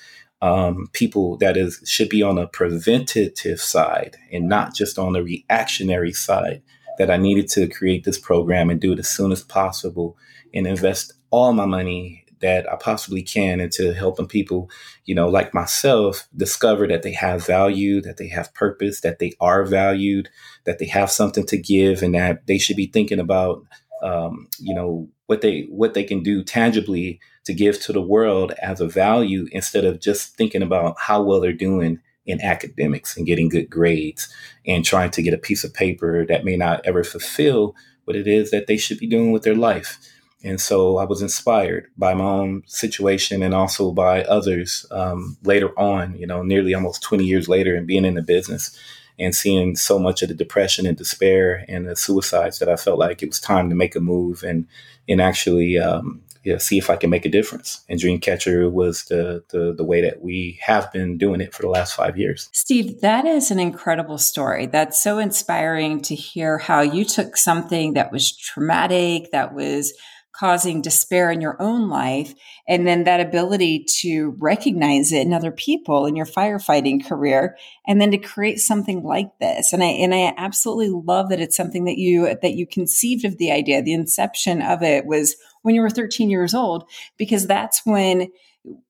um, 0.41 0.87
people 0.93 1.37
that 1.37 1.57
is 1.57 1.81
should 1.85 2.09
be 2.09 2.23
on 2.23 2.37
a 2.37 2.47
preventative 2.47 3.59
side 3.59 4.17
and 4.31 4.47
not 4.47 4.73
just 4.73 4.97
on 4.97 5.13
the 5.13 5.23
reactionary 5.23 6.13
side. 6.13 6.61
That 6.97 7.09
I 7.09 7.15
needed 7.15 7.47
to 7.51 7.69
create 7.69 8.03
this 8.03 8.17
program 8.17 8.69
and 8.69 8.81
do 8.81 8.91
it 8.91 8.99
as 8.99 9.07
soon 9.07 9.31
as 9.31 9.41
possible 9.41 10.17
and 10.53 10.67
invest 10.67 11.13
all 11.29 11.53
my 11.53 11.65
money 11.65 12.25
that 12.41 12.71
I 12.71 12.75
possibly 12.75 13.21
can 13.21 13.59
into 13.59 13.93
helping 13.93 14.27
people, 14.27 14.69
you 15.05 15.15
know, 15.15 15.27
like 15.27 15.53
myself, 15.53 16.27
discover 16.35 16.87
that 16.87 17.03
they 17.03 17.13
have 17.13 17.45
value, 17.45 18.01
that 18.01 18.17
they 18.17 18.27
have 18.29 18.53
purpose, 18.53 19.01
that 19.01 19.19
they 19.19 19.33
are 19.39 19.65
valued, 19.65 20.29
that 20.65 20.79
they 20.79 20.85
have 20.87 21.11
something 21.11 21.45
to 21.47 21.57
give, 21.57 22.01
and 22.01 22.15
that 22.15 22.47
they 22.47 22.57
should 22.57 22.77
be 22.77 22.87
thinking 22.87 23.19
about, 23.19 23.63
um, 24.01 24.47
you 24.59 24.73
know, 24.73 25.09
what 25.27 25.41
they 25.41 25.67
what 25.69 25.93
they 25.93 26.03
can 26.03 26.23
do 26.23 26.43
tangibly 26.43 27.19
to 27.49 27.53
give 27.55 27.81
to 27.81 27.91
the 27.91 27.99
world 27.99 28.53
as 28.61 28.79
a 28.79 28.87
value 28.87 29.47
instead 29.51 29.83
of 29.83 29.99
just 29.99 30.35
thinking 30.35 30.61
about 30.61 30.95
how 30.99 31.19
well 31.19 31.39
they're 31.39 31.51
doing 31.51 31.99
in 32.27 32.39
academics 32.41 33.17
and 33.17 33.25
getting 33.25 33.49
good 33.49 33.67
grades 33.67 34.31
and 34.67 34.85
trying 34.85 35.09
to 35.09 35.23
get 35.23 35.33
a 35.33 35.37
piece 35.37 35.63
of 35.63 35.73
paper 35.73 36.27
that 36.27 36.45
may 36.45 36.55
not 36.55 36.79
ever 36.85 37.03
fulfill 37.03 37.75
what 38.03 38.15
it 38.15 38.27
is 38.27 38.51
that 38.51 38.67
they 38.67 38.77
should 38.77 38.99
be 38.99 39.07
doing 39.07 39.31
with 39.31 39.41
their 39.41 39.55
life. 39.55 39.97
And 40.43 40.61
so 40.61 40.97
I 40.97 41.05
was 41.05 41.23
inspired 41.23 41.87
by 41.97 42.13
my 42.13 42.23
own 42.23 42.61
situation 42.67 43.41
and 43.41 43.55
also 43.55 43.91
by 43.91 44.21
others 44.25 44.85
um, 44.91 45.35
later 45.43 45.77
on, 45.77 46.15
you 46.15 46.27
know, 46.27 46.43
nearly 46.43 46.75
almost 46.75 47.01
20 47.01 47.25
years 47.25 47.49
later 47.49 47.75
and 47.75 47.87
being 47.87 48.05
in 48.05 48.13
the 48.13 48.21
business 48.21 48.77
and 49.17 49.33
seeing 49.33 49.75
so 49.75 49.97
much 49.97 50.21
of 50.21 50.29
the 50.29 50.35
depression 50.35 50.85
and 50.85 50.97
despair 50.97 51.65
and 51.67 51.87
the 51.87 51.95
suicides 51.95 52.59
that 52.59 52.69
I 52.69 52.75
felt 52.75 52.99
like 52.99 53.23
it 53.23 53.29
was 53.29 53.39
time 53.39 53.69
to 53.69 53.75
make 53.75 53.95
a 53.95 53.99
move 53.99 54.43
and, 54.43 54.67
and 55.07 55.19
actually 55.19 55.79
um, 55.79 56.21
you 56.49 56.55
know, 56.55 56.59
see 56.59 56.79
if 56.79 56.89
I 56.89 56.95
can 56.95 57.11
make 57.11 57.25
a 57.25 57.29
difference. 57.29 57.85
And 57.87 57.99
Dreamcatcher 57.99 58.71
was 58.71 59.03
the, 59.03 59.43
the 59.49 59.71
the 59.71 59.83
way 59.83 60.01
that 60.01 60.23
we 60.23 60.59
have 60.63 60.91
been 60.91 61.15
doing 61.15 61.41
it 61.41 61.53
for 61.53 61.61
the 61.61 61.69
last 61.69 61.93
five 61.93 62.17
years. 62.17 62.49
Steve, 62.53 63.01
that 63.01 63.25
is 63.25 63.51
an 63.51 63.59
incredible 63.59 64.17
story. 64.17 64.65
That's 64.65 65.01
so 65.01 65.19
inspiring 65.19 66.01
to 66.01 66.15
hear 66.15 66.57
how 66.57 66.81
you 66.81 67.05
took 67.05 67.37
something 67.37 67.93
that 67.93 68.11
was 68.11 68.35
traumatic, 68.35 69.29
that 69.31 69.53
was 69.53 69.93
causing 70.39 70.81
despair 70.81 71.29
in 71.29 71.41
your 71.41 71.61
own 71.61 71.89
life 71.89 72.33
and 72.65 72.87
then 72.87 73.03
that 73.03 73.19
ability 73.19 73.83
to 73.83 74.33
recognize 74.39 75.11
it 75.11 75.25
in 75.25 75.33
other 75.33 75.51
people 75.51 76.05
in 76.05 76.15
your 76.15 76.25
firefighting 76.25 77.05
career 77.05 77.57
and 77.85 77.99
then 77.99 78.11
to 78.11 78.17
create 78.17 78.59
something 78.59 79.03
like 79.03 79.27
this. 79.41 79.73
And 79.73 79.83
i 79.83 79.87
and 79.87 80.15
i 80.15 80.33
absolutely 80.37 80.89
love 80.89 81.29
that 81.29 81.41
it's 81.41 81.57
something 81.57 81.83
that 81.85 81.97
you 81.97 82.25
that 82.41 82.53
you 82.53 82.65
conceived 82.65 83.25
of 83.25 83.37
the 83.37 83.51
idea. 83.51 83.81
The 83.81 83.93
inception 83.93 84.61
of 84.61 84.81
it 84.81 85.05
was 85.05 85.35
when 85.63 85.75
you 85.75 85.81
were 85.81 85.89
13 85.89 86.29
years 86.29 86.53
old 86.53 86.89
because 87.17 87.45
that's 87.45 87.81
when 87.85 88.29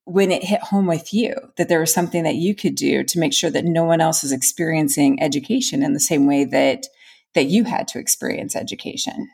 when 0.04 0.32
it 0.32 0.44
hit 0.44 0.62
home 0.62 0.86
with 0.86 1.14
you 1.14 1.34
that 1.58 1.68
there 1.68 1.80
was 1.80 1.94
something 1.94 2.24
that 2.24 2.36
you 2.36 2.54
could 2.54 2.76
do 2.76 3.04
to 3.04 3.20
make 3.20 3.34
sure 3.34 3.50
that 3.50 3.66
no 3.66 3.84
one 3.84 4.02
else 4.02 4.24
is 4.24 4.32
experiencing 4.32 5.22
education 5.22 5.84
in 5.84 5.94
the 5.94 6.00
same 6.00 6.28
way 6.28 6.46
that 6.46 6.86
that 7.34 7.46
you 7.46 7.64
had 7.64 7.88
to 7.88 8.00
experience 8.00 8.56
education 8.56 9.30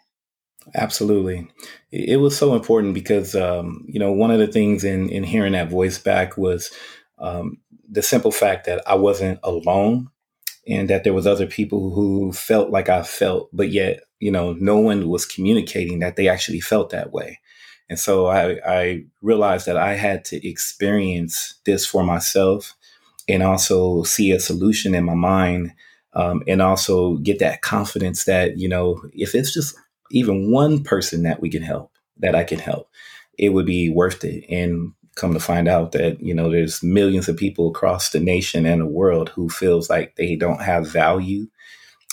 Absolutely. 0.74 1.48
It 1.92 2.20
was 2.20 2.38
so 2.38 2.56
important 2.56 2.94
because, 2.94 3.36
um, 3.36 3.86
you 3.88 4.00
know, 4.00 4.12
one 4.12 4.32
of 4.32 4.40
the 4.40 4.48
things 4.48 4.84
in, 4.84 5.10
in 5.10 5.24
hearing 5.24 5.54
that 5.54 5.70
voice 5.70 5.98
back 6.00 6.38
was 6.38 6.72
um, 7.20 7.58
the 7.90 8.02
simple 8.02 8.32
fact 8.32 8.66
that 8.66 8.82
I 8.88 8.96
wasn't 8.96 9.40
alone 9.44 10.10
and 10.68 10.90
that 10.90 11.04
there 11.04 11.14
was 11.14 11.28
other 11.28 11.48
people 11.48 11.92
who 11.94 12.34
felt 12.34 12.72
like 12.72 12.90
I 12.90 13.04
felt, 13.04 13.50
but 13.54 13.70
yet, 13.70 14.02
you 14.20 14.32
know, 14.32 14.54
no 14.54 14.80
one 14.80 15.10
was 15.10 15.26
communicating 15.26 16.00
that 16.00 16.16
they 16.16 16.30
actually 16.30 16.62
felt 16.62 16.92
that 16.92 17.12
way. 17.14 17.40
And 17.90 18.00
so 18.00 18.28
I, 18.28 18.60
I 18.68 19.04
realized 19.22 19.68
that 19.68 19.78
I 19.78 19.96
had 19.96 20.26
to 20.26 20.48
experience 20.48 21.56
this 21.66 21.86
for 21.86 22.04
myself 22.04 22.76
and 23.28 23.44
also 23.44 24.04
see 24.04 24.32
a 24.32 24.40
solution 24.40 24.96
in 24.96 25.06
my 25.06 25.16
mind 25.16 25.74
um, 26.14 26.44
and 26.48 26.62
also 26.62 27.16
get 27.18 27.40
that 27.40 27.62
confidence 27.62 28.26
that, 28.26 28.58
you 28.58 28.70
know, 28.70 29.02
if 29.14 29.36
it's 29.36 29.54
just 29.54 29.76
even 30.12 30.52
one 30.52 30.84
person 30.84 31.24
that 31.24 31.42
we 31.42 31.50
can 31.50 31.62
help, 31.62 31.92
that 32.18 32.36
I 32.36 32.44
can 32.44 32.60
help, 32.60 32.90
it 33.38 33.50
would 33.50 33.66
be 33.66 33.90
worth 33.90 34.24
it. 34.24 34.46
And 34.50 34.94
come 35.16 35.34
to 35.34 35.40
find 35.40 35.68
out 35.68 35.94
that, 35.94 36.22
you 36.22 36.34
know, 36.34 36.52
there's 36.52 36.84
millions 36.84 37.30
of 37.30 37.38
people 37.38 37.70
across 37.70 38.10
the 38.10 38.20
nation 38.20 38.66
and 38.66 38.82
the 38.82 38.86
world 38.86 39.30
who 39.30 39.50
feels 39.50 39.90
like 39.90 40.16
they 40.16 40.36
don't 40.36 40.62
have 40.62 40.92
value, 40.92 41.48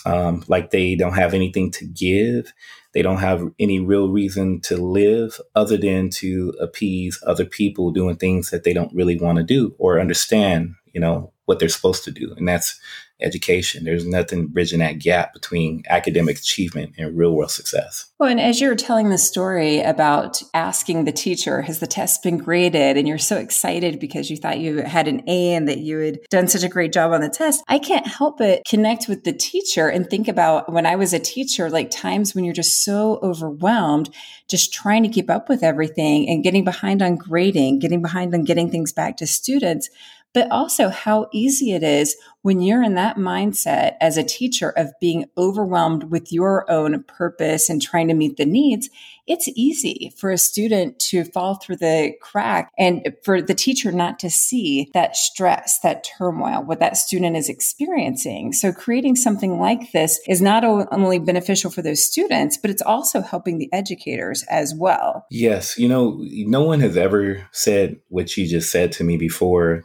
um, 0.07 0.45
like 0.49 0.71
they 0.71 0.95
don't 0.95 1.15
have 1.15 1.35
anything 1.35 1.71
to 1.73 1.85
give. 1.85 2.53
They 2.93 3.03
don't 3.03 3.19
have 3.19 3.43
any 3.59 3.81
real 3.81 4.09
reason 4.09 4.61
to 4.63 4.77
live 4.77 5.41
other 5.55 5.77
than 5.77 6.11
to 6.11 6.55
appease 6.61 7.23
other 7.27 7.45
people 7.45 7.91
doing 7.91 8.17
things 8.17 8.51
that 8.51 8.65
they 8.65 8.73
don't 8.73 8.95
really 8.95 9.19
want 9.19 9.39
to 9.39 9.45
do 9.45 9.75
or 9.79 9.99
understand, 9.99 10.75
you 10.93 11.01
know, 11.01 11.33
what 11.47 11.59
they're 11.59 11.69
supposed 11.69 12.05
to 12.05 12.11
do, 12.11 12.33
and 12.37 12.47
that's 12.47 12.79
education. 13.23 13.85
There's 13.85 14.07
nothing 14.07 14.47
bridging 14.47 14.81
that 14.81 14.99
gap 14.99 15.33
between 15.33 15.83
academic 15.89 16.39
achievement 16.39 16.95
and 16.99 17.17
real 17.17 17.33
world 17.33 17.51
success. 17.51 18.11
Well, 18.19 18.31
and 18.31 18.41
as 18.41 18.61
you 18.61 18.69
were 18.69 18.75
telling 18.75 19.11
the 19.11 19.19
story 19.19 19.81
about 19.81 20.43
asking 20.55 21.05
the 21.05 21.13
teacher, 21.13 21.63
has 21.63 21.81
the 21.81 21.87
test 21.87 22.23
been 22.23 22.39
graded? 22.39 22.97
And 22.97 23.09
you're 23.09 23.19
so 23.19 23.37
excited 23.37 23.99
because 23.99 24.31
you 24.31 24.37
thought 24.37 24.61
you 24.61 24.83
had 24.83 25.09
an 25.09 25.23
A 25.29 25.55
and 25.55 25.69
that 25.69 25.79
you 25.79 25.99
had 25.99 26.19
done 26.31 26.49
such 26.49 26.63
a 26.63 26.69
great 26.69 26.93
job 26.93 27.13
on 27.13 27.21
the 27.21 27.29
test. 27.29 27.65
I 27.69 27.79
can't 27.79 28.07
help 28.07 28.39
but 28.39 28.65
connect 28.67 29.09
with 29.09 29.25
the 29.25 29.33
teacher 29.33 29.89
and 29.89 30.09
think 30.09 30.29
about 30.29 30.73
when 30.73 30.87
I 30.87 30.97
was 30.97 31.13
a 31.13 31.19
teacher, 31.19 31.71
like 31.71 31.91
times 31.91 32.35
when 32.35 32.45
you're 32.45 32.55
just 32.55 32.85
so 32.85 33.19
overwhelmed, 33.23 34.11
just 34.49 34.73
trying 34.73 35.03
to 35.03 35.09
keep 35.09 35.31
up 35.31 35.49
with 35.49 35.63
everything 35.63 36.29
and 36.29 36.45
getting 36.45 36.65
behind 36.65 37.03
on 37.03 37.17
grading, 37.17 37.79
getting 37.79 38.03
behind 38.03 38.35
on 38.35 38.45
getting 38.45 38.71
things 38.71 38.93
back 38.93 39.17
to 39.17 39.27
students 39.27 39.89
but 40.35 40.51
also 40.51 40.89
how 40.89 41.29
easy 41.33 41.73
it 41.73 41.83
is 41.83 42.17
when 42.43 42.61
you're 42.61 42.83
in 42.83 42.95
that 42.95 43.17
mindset 43.17 43.95
as 44.01 44.17
a 44.17 44.25
teacher 44.25 44.71
of 44.71 44.93
being 45.01 45.27
overwhelmed 45.39 46.05
with 46.05 46.33
your 46.33 46.69
own 46.71 47.05
purpose 47.05 47.71
and 47.71 47.81
trying 47.81 48.09
to 48.09 48.15
meet 48.15 48.37
the 48.37 48.45
needs. 48.45 48.91
It's 49.29 49.47
easy 49.55 50.13
for 50.17 50.33
a 50.33 50.39
student 50.39 50.99
to 51.11 51.25
fall 51.25 51.55
through 51.55 51.77
the 51.77 52.13
crack 52.21 52.73
and 52.77 53.15
for 53.25 53.41
the 53.41 53.55
teacher 53.55 53.93
not 53.93 54.19
to 54.19 54.31
see 54.31 54.91
that 54.95 55.17
stress, 55.17 55.79
that 55.81 56.03
turmoil, 56.03 56.65
what 56.65 56.81
that 56.81 56.97
student 56.97 57.37
is 57.37 57.49
experiencing. 57.49 58.53
So 58.53 58.73
creating 58.73 59.15
something 59.15 59.61
like 59.61 59.93
this 59.93 60.19
is 60.27 60.43
not 60.43 60.65
only 60.65 61.21
beneficial 61.21 61.71
for 61.71 61.83
those 61.83 62.05
students, 62.05 62.57
but 62.57 62.71
it's 62.71 62.83
also 62.83 63.21
helping 63.21 63.59
the 63.59 63.73
educators 63.73 64.45
as 64.51 64.75
well. 64.77 65.25
Yes. 65.31 65.79
You 65.79 65.89
know, 65.89 66.19
no 66.21 66.65
one 66.65 66.81
has 66.81 66.97
ever 66.97 67.47
said 67.53 68.01
what 68.09 68.37
you 68.37 68.49
just 68.49 68.73
said 68.73 68.91
to 68.93 69.05
me 69.05 69.17
before 69.17 69.85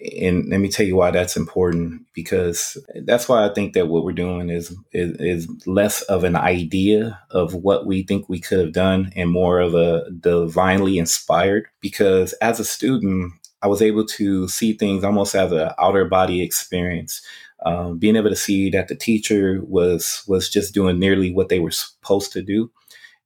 and 0.00 0.48
let 0.48 0.60
me 0.60 0.68
tell 0.68 0.86
you 0.86 0.96
why 0.96 1.10
that's 1.10 1.36
important 1.36 2.06
because 2.14 2.78
that's 3.04 3.28
why 3.28 3.44
I 3.44 3.52
think 3.52 3.74
that 3.74 3.88
what 3.88 4.04
we're 4.04 4.12
doing 4.12 4.48
is, 4.48 4.74
is, 4.92 5.16
is 5.20 5.66
less 5.66 6.00
of 6.02 6.24
an 6.24 6.36
idea 6.36 7.20
of 7.30 7.54
what 7.54 7.86
we 7.86 8.02
think 8.02 8.28
we 8.28 8.40
could 8.40 8.58
have 8.58 8.72
done 8.72 9.12
and 9.14 9.30
more 9.30 9.60
of 9.60 9.74
a 9.74 10.10
divinely 10.10 10.96
inspired. 10.96 11.66
Because 11.80 12.32
as 12.34 12.58
a 12.58 12.64
student, 12.64 13.32
I 13.62 13.66
was 13.66 13.82
able 13.82 14.06
to 14.06 14.48
see 14.48 14.72
things 14.72 15.04
almost 15.04 15.34
as 15.34 15.52
an 15.52 15.70
outer 15.78 16.06
body 16.06 16.42
experience. 16.42 17.20
Um, 17.66 17.98
being 17.98 18.16
able 18.16 18.30
to 18.30 18.36
see 18.36 18.70
that 18.70 18.88
the 18.88 18.96
teacher 18.96 19.60
was 19.64 20.24
was 20.26 20.48
just 20.48 20.72
doing 20.72 20.98
nearly 20.98 21.30
what 21.30 21.50
they 21.50 21.60
were 21.60 21.70
supposed 21.70 22.32
to 22.32 22.40
do 22.40 22.70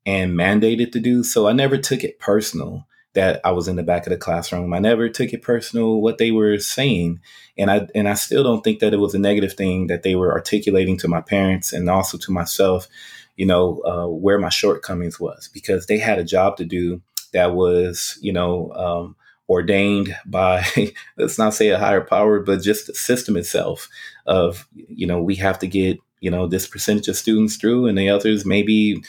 and 0.05 0.33
mandated 0.33 0.91
to 0.91 0.99
do. 0.99 1.23
So 1.23 1.47
I 1.47 1.53
never 1.53 1.79
took 1.79 2.03
it 2.03 2.19
personal 2.19 2.85
that 3.15 3.41
I 3.45 3.53
was 3.53 3.69
in 3.69 3.77
the 3.77 3.83
back 3.83 4.07
of 4.07 4.11
the 4.11 4.17
classroom. 4.17 4.73
I 4.73 4.79
never 4.79 5.09
took 5.09 5.33
it 5.33 5.43
personal 5.43 6.01
what 6.01 6.19
they 6.19 6.31
were 6.31 6.59
saying, 6.59 7.21
and 7.57 7.71
I 7.71 7.89
and 7.95 8.09
I 8.09 8.15
still 8.15 8.43
don't 8.43 8.63
think 8.63 8.81
that 8.81 8.93
it 8.93 8.99
was 8.99 9.15
a 9.15 9.19
negative 9.19 9.55
thing 9.55 9.87
that 9.87 10.03
they 10.03 10.15
were 10.15 10.33
articulating 10.33 10.99
to 10.99 11.09
my 11.09 11.21
parents 11.21 11.73
and 11.73 11.89
also 11.89 12.19
to 12.19 12.33
myself. 12.33 12.89
You 13.37 13.47
know 13.47 13.81
uh, 13.85 14.07
where 14.07 14.39
my 14.39 14.49
shortcomings 14.49 15.19
was 15.19 15.49
because 15.53 15.87
they 15.87 15.99
had 15.99 16.19
a 16.19 16.25
job 16.25 16.57
to 16.59 16.65
do 16.65 17.03
that 17.33 17.55
was 17.55 18.19
you 18.21 18.33
know 18.33 18.71
um, 18.73 19.17
ordained 19.49 20.17
by 20.27 20.65
let's 21.19 21.39
not 21.39 21.55
say 21.55 21.69
a 21.69 21.79
higher 21.79 22.01
power, 22.01 22.41
but 22.41 22.63
just 22.63 22.87
the 22.87 22.95
system 22.95 23.37
itself. 23.37 23.89
Of 24.27 24.67
you 24.75 25.07
know 25.07 25.23
we 25.23 25.37
have 25.37 25.59
to 25.61 25.67
get 25.67 25.99
you 26.21 26.31
know 26.31 26.47
this 26.47 26.67
percentage 26.67 27.09
of 27.09 27.17
students 27.17 27.57
through, 27.57 27.87
and 27.87 27.99
the 27.99 28.09
others 28.09 28.47
maybe 28.47 29.03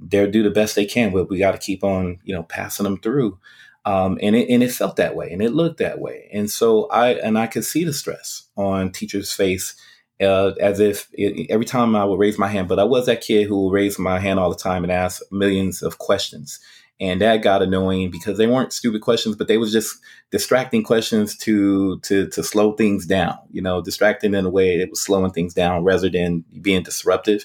they'll 0.00 0.30
do 0.30 0.42
the 0.42 0.50
best 0.50 0.76
they 0.76 0.86
can, 0.86 1.12
but 1.12 1.28
we 1.28 1.38
got 1.38 1.52
to 1.52 1.58
keep 1.58 1.84
on, 1.84 2.18
you 2.24 2.34
know, 2.34 2.42
passing 2.42 2.84
them 2.84 2.98
through. 2.98 3.38
Um, 3.86 4.18
and 4.22 4.34
it 4.34 4.48
and 4.48 4.62
it 4.62 4.72
felt 4.72 4.96
that 4.96 5.14
way, 5.14 5.30
and 5.30 5.42
it 5.42 5.52
looked 5.52 5.78
that 5.78 6.00
way, 6.00 6.30
and 6.32 6.50
so 6.50 6.86
I 6.86 7.14
and 7.16 7.38
I 7.38 7.46
could 7.46 7.66
see 7.66 7.84
the 7.84 7.92
stress 7.92 8.48
on 8.56 8.92
teachers' 8.92 9.34
face, 9.34 9.74
uh, 10.22 10.52
as 10.58 10.80
if 10.80 11.08
it, 11.12 11.50
every 11.50 11.66
time 11.66 11.94
I 11.94 12.06
would 12.06 12.18
raise 12.18 12.38
my 12.38 12.48
hand. 12.48 12.66
But 12.66 12.78
I 12.78 12.84
was 12.84 13.04
that 13.06 13.20
kid 13.20 13.46
who 13.46 13.64
would 13.64 13.74
raise 13.74 13.98
my 13.98 14.18
hand 14.18 14.40
all 14.40 14.48
the 14.48 14.56
time 14.56 14.84
and 14.84 14.92
ask 14.92 15.20
millions 15.30 15.82
of 15.82 15.98
questions, 15.98 16.58
and 16.98 17.20
that 17.20 17.42
got 17.42 17.60
annoying 17.60 18.10
because 18.10 18.38
they 18.38 18.46
weren't 18.46 18.72
stupid 18.72 19.02
questions, 19.02 19.36
but 19.36 19.48
they 19.48 19.58
was 19.58 19.70
just 19.70 19.98
distracting 20.30 20.82
questions 20.82 21.36
to 21.38 21.98
to 22.00 22.26
to 22.28 22.42
slow 22.42 22.72
things 22.72 23.04
down. 23.04 23.36
You 23.50 23.60
know, 23.60 23.82
distracting 23.82 24.32
in 24.32 24.46
a 24.46 24.50
way 24.50 24.78
that 24.78 24.88
was 24.88 25.02
slowing 25.02 25.32
things 25.32 25.52
down 25.52 25.84
rather 25.84 26.08
than 26.08 26.42
being 26.62 26.84
disruptive. 26.84 27.44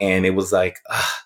And 0.00 0.26
it 0.26 0.34
was 0.34 0.52
like. 0.52 0.78
Ah, 0.90 1.22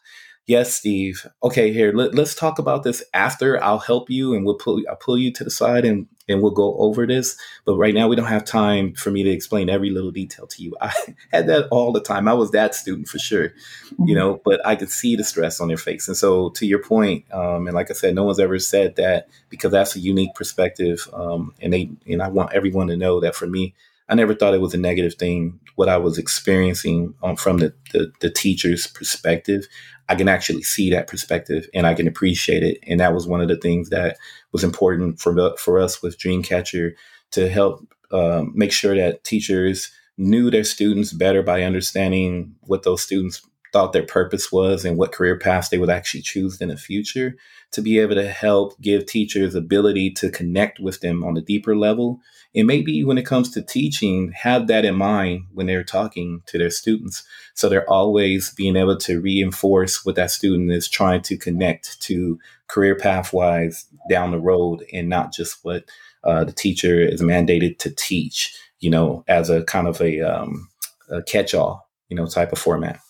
yes, 0.51 0.75
Steve. 0.75 1.27
Okay, 1.45 1.73
here 1.73 1.93
let, 1.93 2.19
us 2.19 2.35
talk 2.35 2.59
about 2.59 2.83
this 2.83 3.05
after. 3.15 3.63
I'll 3.63 3.79
help 3.79 4.11
you, 4.11 4.35
and 4.35 4.45
we'll 4.45 4.57
pull 4.57 4.83
I'll 4.91 4.97
pull 4.97 5.17
you 5.17 5.33
to 5.33 5.45
the 5.45 5.51
side, 5.51 5.85
and 5.85 6.09
and 6.29 6.43
we'll 6.43 6.51
go 6.51 6.77
over 6.77 7.07
this. 7.07 7.39
But 7.65 7.77
right 7.77 7.95
now, 7.95 8.09
we 8.09 8.17
don't 8.17 8.27
have 8.27 8.45
time 8.45 8.95
for 8.95 9.11
me 9.13 9.23
to 9.23 9.31
explain 9.31 9.71
every 9.71 9.91
little 9.91 10.11
detail 10.11 10.49
to 10.49 10.63
you. 10.63 10.77
I 10.81 10.93
had 11.33 11.47
that 11.47 11.69
all 11.71 11.93
the 11.93 12.01
time. 12.01 12.27
I 12.27 12.35
was 12.35 12.51
that 12.51 12.75
student 12.75 13.07
for 13.07 13.21
sure, 13.21 13.51
mm-hmm. 13.51 14.09
you 14.09 14.15
know. 14.17 14.41
But 14.45 14.65
I 14.67 14.75
could 14.75 14.91
see 14.91 15.15
the 15.15 15.25
stress 15.25 15.61
on 15.61 15.69
their 15.69 15.77
face, 15.77 16.09
and 16.09 16.17
so 16.17 16.51
to 16.51 16.67
your 16.67 16.83
point, 16.83 17.33
um, 17.33 17.69
and 17.69 17.75
like 17.75 17.91
I 17.91 17.95
said, 17.95 18.17
no 18.17 18.25
one's 18.25 18.41
ever 18.41 18.59
said 18.59 18.97
that 18.97 19.29
because 19.49 19.71
that's 19.71 19.95
a 19.95 20.01
unique 20.01 20.35
perspective, 20.35 21.09
um, 21.13 21.55
and 21.61 21.73
they 21.73 21.91
and 22.09 22.21
I 22.21 22.29
want 22.29 22.53
everyone 22.53 22.89
to 22.89 22.97
know 22.97 23.21
that 23.21 23.37
for 23.37 23.47
me. 23.47 23.75
I 24.11 24.17
never 24.17 24.35
thought 24.35 24.55
it 24.55 24.61
was 24.61 24.75
a 24.75 24.79
negative 24.79 25.15
thing. 25.15 25.61
What 25.77 25.89
I 25.89 25.97
was 25.97 26.19
experiencing 26.19 27.15
um, 27.23 27.37
from 27.37 27.59
the, 27.59 27.73
the, 27.93 28.11
the 28.21 28.29
teacher's 28.29 28.89
perspective, 28.89 29.69
I 30.11 30.17
can 30.17 30.29
actually 30.29 30.63
see 30.63 30.91
that 30.91 31.07
perspective 31.07 31.69
and 31.73 31.87
I 31.87 31.95
can 31.95 32.09
appreciate 32.09 32.65
it. 32.65 32.79
And 32.89 32.99
that 32.99 33.15
was 33.15 33.29
one 33.29 33.41
of 33.41 33.47
the 33.47 33.57
things 33.57 33.91
that 33.91 34.17
was 34.51 34.65
important 34.65 35.21
for 35.21 35.57
for 35.57 35.79
us 35.79 36.03
with 36.03 36.19
Dreamcatcher 36.19 36.95
to 37.31 37.49
help 37.49 37.87
um, 38.11 38.53
make 38.57 38.73
sure 38.73 38.97
that 38.97 39.23
teachers 39.23 39.93
knew 40.19 40.51
their 40.51 40.65
students 40.65 41.13
better 41.13 41.45
by 41.45 41.63
understanding 41.63 42.57
what 42.63 42.83
those 42.83 43.03
students 43.03 43.41
thought 43.73 43.93
their 43.93 44.05
purpose 44.05 44.51
was 44.51 44.85
and 44.85 44.99
what 44.99 45.13
career 45.13 45.39
paths 45.39 45.69
they 45.69 45.79
would 45.79 45.89
actually 45.89 46.23
choose 46.23 46.61
in 46.61 46.71
the 46.71 46.77
future 46.77 47.37
to 47.73 47.83
be 47.83 47.99
able 47.99 48.17
to 48.17 48.29
help 48.29 48.81
give 48.81 49.07
teachers 49.07 49.55
ability 49.55 50.11
to 50.11 50.31
connect 50.31 50.81
with 50.81 51.01
them 51.01 51.23
on 51.23 51.37
a 51.37 51.41
deeper 51.41 51.77
level. 51.77 52.21
And 52.55 52.67
maybe 52.67 53.05
when 53.05 53.19
it 53.19 53.27
comes 53.27 53.51
to 53.51 53.63
teaching 53.63 54.33
have 54.33 54.67
that 54.67 54.85
in 54.85 54.97
mind 54.97 55.45
when 55.53 55.67
they're 55.67 55.85
talking 55.85 56.43
to 56.47 56.59
their 56.59 56.71
students. 56.71 57.23
So 57.55 57.69
they're 57.69 57.89
always 57.89 58.53
being 58.55 58.77
able 58.77 58.97
to 58.99 59.21
reinforce 59.21 60.05
what 60.05 60.17
that 60.17 60.33
student 60.33 60.73
is 60.73 60.89
trying 60.89 61.23
to 61.23 61.37
connect 61.37 62.01
to 62.03 62.39
career 62.67 62.97
pathwise 62.97 63.85
down 64.09 64.33
the 64.33 64.41
road 64.41 64.85
and 64.93 65.09
not 65.09 65.33
just 65.33 65.65
what 65.65 65.85
uh, 66.25 66.45
the 66.45 66.53
teacher 66.53 67.01
is 67.01 67.23
mandated 67.23 67.79
to 67.79 67.91
teach 67.91 68.55
you 68.81 68.91
know 68.91 69.25
as 69.29 69.49
a 69.49 69.63
kind 69.65 69.87
of 69.87 70.01
a, 70.01 70.21
um, 70.21 70.69
a 71.11 71.23
catch-all 71.23 71.89
you 72.09 72.17
know 72.17 72.27
type 72.27 72.53
of 72.53 72.59
format. 72.59 73.01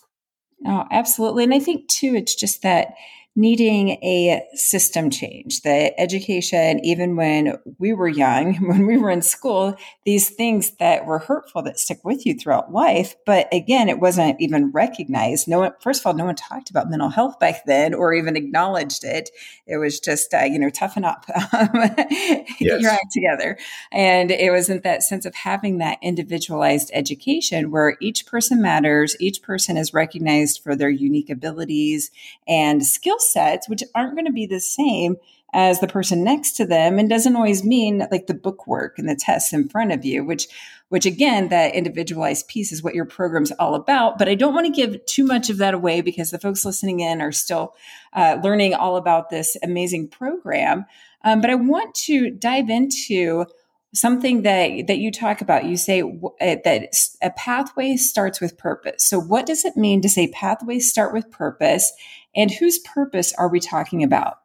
Oh, 0.67 0.87
absolutely. 0.91 1.45
And 1.45 1.55
I 1.55 1.59
think 1.59 1.89
too, 1.89 2.15
it's 2.15 2.35
just 2.35 2.63
that 2.63 2.95
needing 3.37 3.91
a 4.03 4.45
system 4.55 5.09
change. 5.09 5.63
The 5.63 5.99
education, 6.01 6.85
even 6.85 7.15
when 7.17 7.59
we 7.79 7.93
were 7.93 8.09
young, 8.09 8.55
when 8.67 8.87
we 8.87 8.97
were 8.97 9.11
in 9.11 9.23
school, 9.23 9.77
these 10.05 10.31
things 10.31 10.73
that 10.79 11.07
were 11.07 11.19
hurtful 11.19 11.63
that 11.63 11.79
stick 11.79 12.05
with 12.05 12.27
you 12.27 12.35
throughout 12.35 12.73
life. 12.73 13.15
But 13.25 13.49
again, 13.53 13.89
it 13.89 14.01
wasn't 14.01 14.41
even 14.41 14.73
recognized. 14.73 15.47
No 15.47 15.61
one, 15.61 15.73
first 15.81 16.01
of 16.01 16.07
all, 16.07 16.15
no 16.15 16.25
one 16.25 16.35
talked 16.35 16.71
about 16.71 16.91
mental 16.91 17.09
health 17.09 17.39
back 17.39 17.65
then 17.67 17.95
or 17.95 18.13
even 18.13 18.37
acknowledged 18.37 19.05
it. 19.05 19.31
It 19.67 19.77
was 19.77 20.01
just, 20.01 20.35
uh, 20.35 20.45
you 20.45 20.59
know, 20.59 20.71
toughen 20.71 21.05
up, 21.05 21.25
yes. 21.29 22.53
get 22.59 22.81
your 22.81 22.91
act 22.91 23.13
together. 23.13 23.59
And 23.93 24.31
it 24.31 24.51
wasn't 24.51 24.83
that 24.83 25.03
sense 25.03 25.25
of 25.25 25.35
having 25.35 25.79
that 25.79 25.99
individualized 26.03 26.91
education 26.93 27.71
where 27.71 27.97
each 28.01 28.27
person 28.27 28.61
matters, 28.61 29.17
each 29.21 29.41
person 29.43 29.77
is 29.77 29.95
recognized 29.95 30.63
for 30.63 30.75
their 30.75 30.91
unique 30.91 31.31
abilities 31.31 32.11
and 32.49 32.85
skill 32.85 33.20
sets, 33.21 33.69
which 33.69 33.83
aren't 33.95 34.15
going 34.15 34.27
to 34.27 34.33
be 34.33 34.47
the 34.47 34.61
same 34.61 35.17
as 35.53 35.81
the 35.81 35.89
person 35.89 36.23
next 36.23 36.53
to 36.53 36.65
them 36.65 36.99
and 36.99 37.09
doesn't 37.09 37.35
always 37.35 37.65
mean 37.65 38.07
like 38.11 38.27
the 38.27 38.35
book 38.35 38.67
work 38.67 38.99
and 38.99 39.09
the 39.09 39.17
tests 39.17 39.53
in 39.53 39.69
front 39.69 39.93
of 39.93 40.05
you, 40.05 40.25
which 40.25 40.47
which 40.91 41.07
again, 41.07 41.49
that 41.49 41.75
individualized 41.77 42.49
piece 42.49 42.73
is 42.73 42.83
what 42.83 42.97
your 42.97 43.05
program's 43.05 43.53
all 43.53 43.77
about. 43.77 44.19
But 44.19 44.29
I 44.29 44.35
don't 44.35 44.55
want 44.55 44.67
to 44.67 44.73
give 44.73 45.07
too 45.07 45.25
much 45.25 45.49
of 45.49 45.59
that 45.59 45.73
away 45.73 46.01
because 46.01 46.33
the 46.33 46.39
folks 46.39 46.65
listening 46.65 46.99
in 46.99 47.23
are 47.23 47.31
still 47.31 47.75
uh, 48.13 48.39
learning 48.43 48.75
all 48.75 48.97
about 48.97 49.31
this 49.31 49.57
amazing 49.63 50.09
program. 50.09 50.87
Um, 51.23 51.41
but 51.41 51.49
I 51.49 51.55
want 51.55 51.95
to 52.07 52.31
dive 52.31 52.71
into 52.71 53.47
something 53.95 54.43
that 54.43 54.87
that 54.87 54.99
you 54.99 55.11
talk 55.11 55.41
about 55.41 55.65
you 55.65 55.77
say 55.77 56.03
uh, 56.03 56.57
that 56.65 56.95
a 57.23 57.31
pathway 57.31 57.97
starts 57.97 58.41
with 58.41 58.59
purpose. 58.59 59.05
So 59.05 59.19
what 59.19 59.47
does 59.47 59.65
it 59.65 59.77
mean 59.77 60.01
to 60.03 60.09
say 60.09 60.29
pathways 60.29 60.89
start 60.89 61.13
with 61.13 61.31
purpose? 61.31 61.93
And 62.35 62.51
whose 62.51 62.79
purpose 62.79 63.33
are 63.35 63.49
we 63.49 63.61
talking 63.61 64.03
about? 64.03 64.39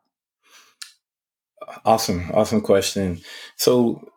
Awesome 1.83 2.29
awesome 2.33 2.61
question. 2.61 3.21
So 3.57 4.09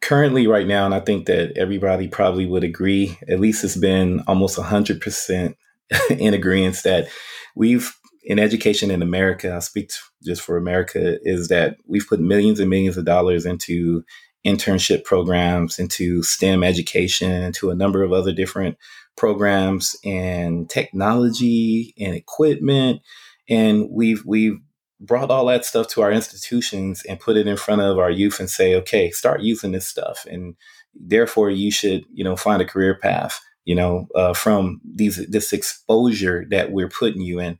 currently 0.00 0.46
right 0.46 0.66
now 0.66 0.86
and 0.86 0.94
i 0.94 1.00
think 1.00 1.26
that 1.26 1.56
everybody 1.56 2.08
probably 2.08 2.46
would 2.46 2.64
agree 2.64 3.18
at 3.28 3.40
least 3.40 3.64
it's 3.64 3.76
been 3.76 4.22
almost 4.26 4.58
100% 4.58 5.54
in 6.10 6.34
agreement 6.34 6.78
that 6.84 7.08
we've 7.54 7.94
in 8.24 8.38
education 8.38 8.90
in 8.90 9.02
america 9.02 9.54
i 9.54 9.58
speak 9.58 9.90
just 10.24 10.40
for 10.40 10.56
america 10.56 11.18
is 11.22 11.48
that 11.48 11.76
we've 11.86 12.06
put 12.08 12.20
millions 12.20 12.60
and 12.60 12.70
millions 12.70 12.96
of 12.96 13.04
dollars 13.04 13.44
into 13.44 14.04
internship 14.46 15.04
programs, 15.04 15.78
into 15.78 16.22
STEM 16.22 16.62
education, 16.62 17.30
into 17.30 17.70
a 17.70 17.74
number 17.74 18.02
of 18.02 18.12
other 18.12 18.32
different 18.32 18.76
programs 19.16 19.96
and 20.04 20.70
technology 20.70 21.94
and 21.98 22.14
equipment. 22.14 23.02
And 23.48 23.88
we've 23.90 24.24
we've 24.24 24.58
brought 25.00 25.30
all 25.30 25.46
that 25.46 25.64
stuff 25.64 25.88
to 25.88 26.02
our 26.02 26.10
institutions 26.12 27.02
and 27.08 27.20
put 27.20 27.36
it 27.36 27.46
in 27.46 27.56
front 27.56 27.80
of 27.80 27.98
our 27.98 28.10
youth 28.10 28.40
and 28.40 28.50
say, 28.50 28.74
okay, 28.74 29.10
start 29.10 29.42
using 29.42 29.72
this 29.72 29.86
stuff. 29.86 30.26
And 30.28 30.56
therefore 30.94 31.50
you 31.50 31.70
should, 31.70 32.04
you 32.12 32.24
know, 32.24 32.36
find 32.36 32.60
a 32.60 32.66
career 32.66 32.98
path, 33.00 33.40
you 33.64 33.74
know, 33.74 34.08
uh, 34.14 34.34
from 34.34 34.80
these 34.84 35.24
this 35.28 35.52
exposure 35.52 36.46
that 36.50 36.72
we're 36.72 36.88
putting 36.88 37.22
you 37.22 37.40
in. 37.40 37.58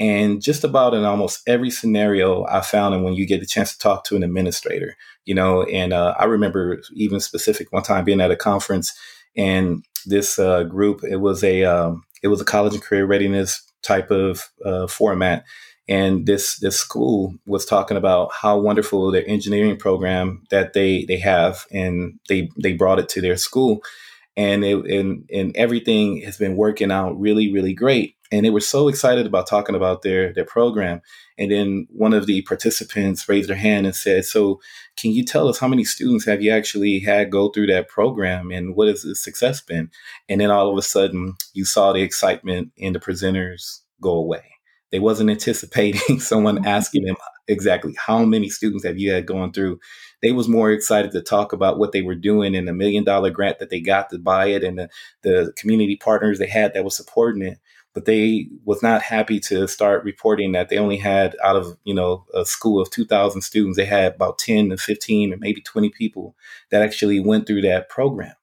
And 0.00 0.40
just 0.40 0.64
about 0.64 0.94
in 0.94 1.04
almost 1.04 1.46
every 1.46 1.70
scenario 1.70 2.46
I 2.46 2.62
found, 2.62 2.94
and 2.94 3.04
when 3.04 3.12
you 3.12 3.26
get 3.26 3.40
the 3.40 3.46
chance 3.46 3.72
to 3.74 3.78
talk 3.78 4.04
to 4.04 4.16
an 4.16 4.22
administrator, 4.22 4.96
you 5.26 5.34
know, 5.34 5.64
and 5.64 5.92
uh, 5.92 6.14
I 6.18 6.24
remember 6.24 6.80
even 6.94 7.20
specific 7.20 7.70
one 7.70 7.82
time 7.82 8.06
being 8.06 8.22
at 8.22 8.30
a 8.30 8.36
conference 8.36 8.98
and 9.36 9.84
this 10.06 10.38
uh, 10.38 10.64
group, 10.64 11.02
it 11.04 11.18
was 11.18 11.44
a 11.44 11.64
um, 11.64 12.02
it 12.22 12.28
was 12.28 12.40
a 12.40 12.46
college 12.46 12.72
and 12.72 12.82
career 12.82 13.04
readiness 13.04 13.62
type 13.82 14.10
of 14.10 14.48
uh, 14.64 14.86
format, 14.86 15.44
and 15.86 16.26
this 16.26 16.58
this 16.60 16.78
school 16.78 17.34
was 17.46 17.66
talking 17.66 17.98
about 17.98 18.30
how 18.32 18.58
wonderful 18.58 19.10
their 19.10 19.28
engineering 19.28 19.76
program 19.76 20.42
that 20.50 20.72
they 20.72 21.04
they 21.04 21.18
have, 21.18 21.66
and 21.70 22.18
they 22.30 22.48
they 22.60 22.72
brought 22.72 22.98
it 22.98 23.10
to 23.10 23.20
their 23.20 23.36
school, 23.36 23.82
and 24.34 24.64
it, 24.64 24.78
and 24.86 25.28
and 25.30 25.54
everything 25.56 26.22
has 26.22 26.38
been 26.38 26.56
working 26.56 26.90
out 26.90 27.20
really 27.20 27.52
really 27.52 27.74
great 27.74 28.16
and 28.30 28.44
they 28.44 28.50
were 28.50 28.60
so 28.60 28.88
excited 28.88 29.26
about 29.26 29.46
talking 29.46 29.74
about 29.74 30.02
their 30.02 30.32
their 30.32 30.44
program. 30.44 31.00
And 31.38 31.50
then 31.50 31.86
one 31.90 32.12
of 32.12 32.26
the 32.26 32.42
participants 32.42 33.28
raised 33.28 33.48
their 33.48 33.56
hand 33.56 33.86
and 33.86 33.94
said 33.94 34.24
so 34.24 34.60
can 34.96 35.12
you 35.12 35.24
tell 35.24 35.48
us 35.48 35.58
how 35.58 35.68
many 35.68 35.84
students 35.84 36.26
have 36.26 36.42
you 36.42 36.52
actually 36.52 37.00
had 37.00 37.30
go 37.30 37.48
through 37.48 37.66
that 37.68 37.88
program 37.88 38.50
and 38.50 38.74
what 38.76 38.88
has 38.88 39.02
the 39.02 39.14
success 39.14 39.60
been? 39.60 39.90
And 40.28 40.40
then 40.40 40.50
all 40.50 40.70
of 40.70 40.76
a 40.76 40.82
sudden 40.82 41.34
you 41.54 41.64
saw 41.64 41.92
the 41.92 42.02
excitement 42.02 42.72
in 42.76 42.92
the 42.92 43.00
presenters 43.00 43.80
go 44.00 44.12
away. 44.12 44.44
They 44.92 44.98
wasn't 44.98 45.30
anticipating 45.30 46.18
someone 46.20 46.56
mm-hmm. 46.56 46.66
asking 46.66 47.04
them 47.04 47.16
exactly 47.48 47.94
how 47.98 48.24
many 48.24 48.48
students 48.48 48.84
have 48.84 48.98
you 48.98 49.12
had 49.12 49.26
going 49.26 49.52
through. 49.52 49.78
They 50.22 50.32
was 50.32 50.48
more 50.48 50.70
excited 50.70 51.12
to 51.12 51.22
talk 51.22 51.52
about 51.52 51.78
what 51.78 51.92
they 51.92 52.02
were 52.02 52.14
doing 52.14 52.54
and 52.54 52.68
the 52.68 52.72
million 52.72 53.04
dollar 53.04 53.30
grant 53.30 53.58
that 53.58 53.70
they 53.70 53.80
got 53.80 54.10
to 54.10 54.18
buy 54.18 54.46
it 54.46 54.62
and 54.62 54.78
the, 54.78 54.88
the 55.22 55.52
community 55.56 55.96
partners 55.96 56.38
they 56.38 56.46
had 56.46 56.74
that 56.74 56.84
was 56.84 56.96
supporting 56.96 57.42
it 57.42 57.58
but 57.94 58.04
they 58.04 58.48
was 58.64 58.82
not 58.82 59.02
happy 59.02 59.40
to 59.40 59.66
start 59.66 60.04
reporting 60.04 60.52
that 60.52 60.68
they 60.68 60.78
only 60.78 60.96
had 60.96 61.36
out 61.42 61.56
of 61.56 61.76
you 61.84 61.94
know 61.94 62.24
a 62.34 62.44
school 62.44 62.80
of 62.80 62.90
2000 62.90 63.42
students 63.42 63.76
they 63.76 63.84
had 63.84 64.14
about 64.14 64.38
10 64.38 64.70
to 64.70 64.76
15 64.76 65.32
and 65.32 65.40
maybe 65.40 65.60
20 65.60 65.90
people 65.90 66.36
that 66.70 66.82
actually 66.82 67.20
went 67.20 67.46
through 67.46 67.62
that 67.62 67.88
program. 67.88 68.34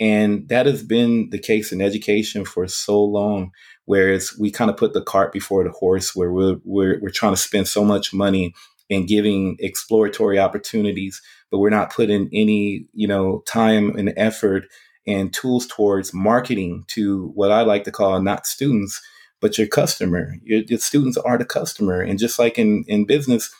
And 0.00 0.48
that 0.48 0.66
has 0.66 0.84
been 0.84 1.30
the 1.30 1.40
case 1.40 1.72
in 1.72 1.80
education 1.80 2.44
for 2.44 2.66
so 2.68 3.02
long 3.02 3.52
whereas 3.84 4.36
we 4.38 4.50
kind 4.50 4.70
of 4.70 4.76
put 4.76 4.92
the 4.92 5.02
cart 5.02 5.32
before 5.32 5.64
the 5.64 5.70
horse 5.70 6.14
where 6.14 6.30
we're, 6.30 6.56
we're, 6.62 7.00
we're 7.00 7.08
trying 7.08 7.32
to 7.32 7.40
spend 7.40 7.66
so 7.66 7.82
much 7.82 8.12
money 8.12 8.52
in 8.90 9.06
giving 9.06 9.56
exploratory 9.60 10.38
opportunities 10.38 11.20
but 11.50 11.58
we're 11.58 11.70
not 11.70 11.92
putting 11.92 12.28
any 12.32 12.86
you 12.92 13.08
know 13.08 13.42
time 13.46 13.96
and 13.96 14.12
effort 14.16 14.64
and 15.08 15.32
tools 15.32 15.66
towards 15.66 16.12
marketing 16.12 16.84
to 16.88 17.32
what 17.34 17.50
I 17.50 17.62
like 17.62 17.84
to 17.84 17.90
call 17.90 18.20
not 18.20 18.46
students, 18.46 19.00
but 19.40 19.56
your 19.56 19.66
customer. 19.66 20.34
Your, 20.42 20.60
your, 20.68 20.78
students 20.78 21.16
are 21.16 21.38
the 21.38 21.46
customer. 21.46 22.02
And 22.02 22.18
just 22.18 22.38
like 22.38 22.58
in, 22.58 22.84
in 22.86 23.06
business, 23.06 23.50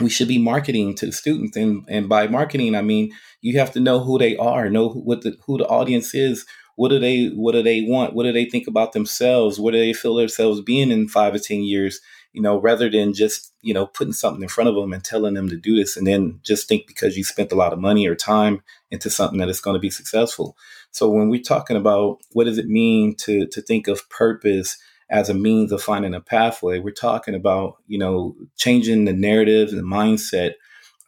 we 0.00 0.10
should 0.10 0.26
be 0.26 0.38
marketing 0.38 0.96
to 0.96 1.06
the 1.06 1.12
students. 1.12 1.56
And, 1.56 1.84
and 1.88 2.08
by 2.08 2.26
marketing, 2.26 2.74
I 2.74 2.82
mean, 2.82 3.12
you 3.42 3.58
have 3.60 3.70
to 3.72 3.80
know 3.80 4.00
who 4.00 4.18
they 4.18 4.36
are, 4.36 4.68
know 4.68 4.88
what 4.88 5.22
the, 5.22 5.36
who 5.46 5.56
the 5.56 5.68
audience 5.68 6.14
is. 6.14 6.44
What 6.74 6.88
do 6.88 6.98
they, 6.98 7.26
what 7.28 7.52
do 7.52 7.62
they 7.62 7.82
want? 7.82 8.14
What 8.14 8.24
do 8.24 8.32
they 8.32 8.46
think 8.46 8.66
about 8.66 8.92
themselves? 8.92 9.60
What 9.60 9.72
do 9.72 9.78
they 9.78 9.92
feel 9.92 10.16
themselves 10.16 10.60
being 10.60 10.90
in 10.90 11.06
five 11.06 11.32
or 11.32 11.38
10 11.38 11.60
years? 11.60 12.00
you 12.32 12.40
know, 12.40 12.58
rather 12.58 12.90
than 12.90 13.12
just, 13.12 13.52
you 13.60 13.74
know, 13.74 13.86
putting 13.86 14.14
something 14.14 14.42
in 14.42 14.48
front 14.48 14.68
of 14.68 14.74
them 14.74 14.92
and 14.92 15.04
telling 15.04 15.34
them 15.34 15.48
to 15.48 15.56
do 15.56 15.76
this 15.76 15.96
and 15.96 16.06
then 16.06 16.40
just 16.42 16.66
think 16.66 16.86
because 16.86 17.16
you 17.16 17.24
spent 17.24 17.52
a 17.52 17.56
lot 17.56 17.72
of 17.72 17.78
money 17.78 18.06
or 18.06 18.14
time 18.14 18.62
into 18.90 19.10
something 19.10 19.38
that 19.38 19.48
it's 19.48 19.60
going 19.60 19.74
to 19.74 19.80
be 19.80 19.90
successful. 19.90 20.56
So 20.92 21.10
when 21.10 21.28
we're 21.28 21.42
talking 21.42 21.76
about 21.76 22.18
what 22.32 22.44
does 22.44 22.58
it 22.58 22.66
mean 22.66 23.16
to 23.16 23.46
to 23.48 23.60
think 23.60 23.88
of 23.88 24.08
purpose 24.10 24.78
as 25.10 25.28
a 25.28 25.34
means 25.34 25.72
of 25.72 25.82
finding 25.82 26.14
a 26.14 26.20
pathway, 26.20 26.78
we're 26.78 26.90
talking 26.92 27.34
about, 27.34 27.76
you 27.86 27.98
know, 27.98 28.34
changing 28.56 29.04
the 29.04 29.12
narrative 29.12 29.70
and 29.70 29.78
the 29.78 29.82
mindset 29.82 30.52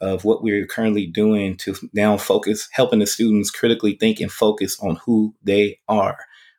of 0.01 0.25
what 0.25 0.43
we're 0.43 0.67
currently 0.67 1.07
doing 1.07 1.57
to 1.57 1.75
now 1.93 2.17
focus, 2.17 2.69
helping 2.73 2.99
the 2.99 3.07
students 3.07 3.51
critically 3.51 3.97
think 3.99 4.21
and 4.21 4.33
focus 4.33 4.79
on 4.81 4.97
who 5.07 5.35
they 5.43 5.79
are, 5.89 6.19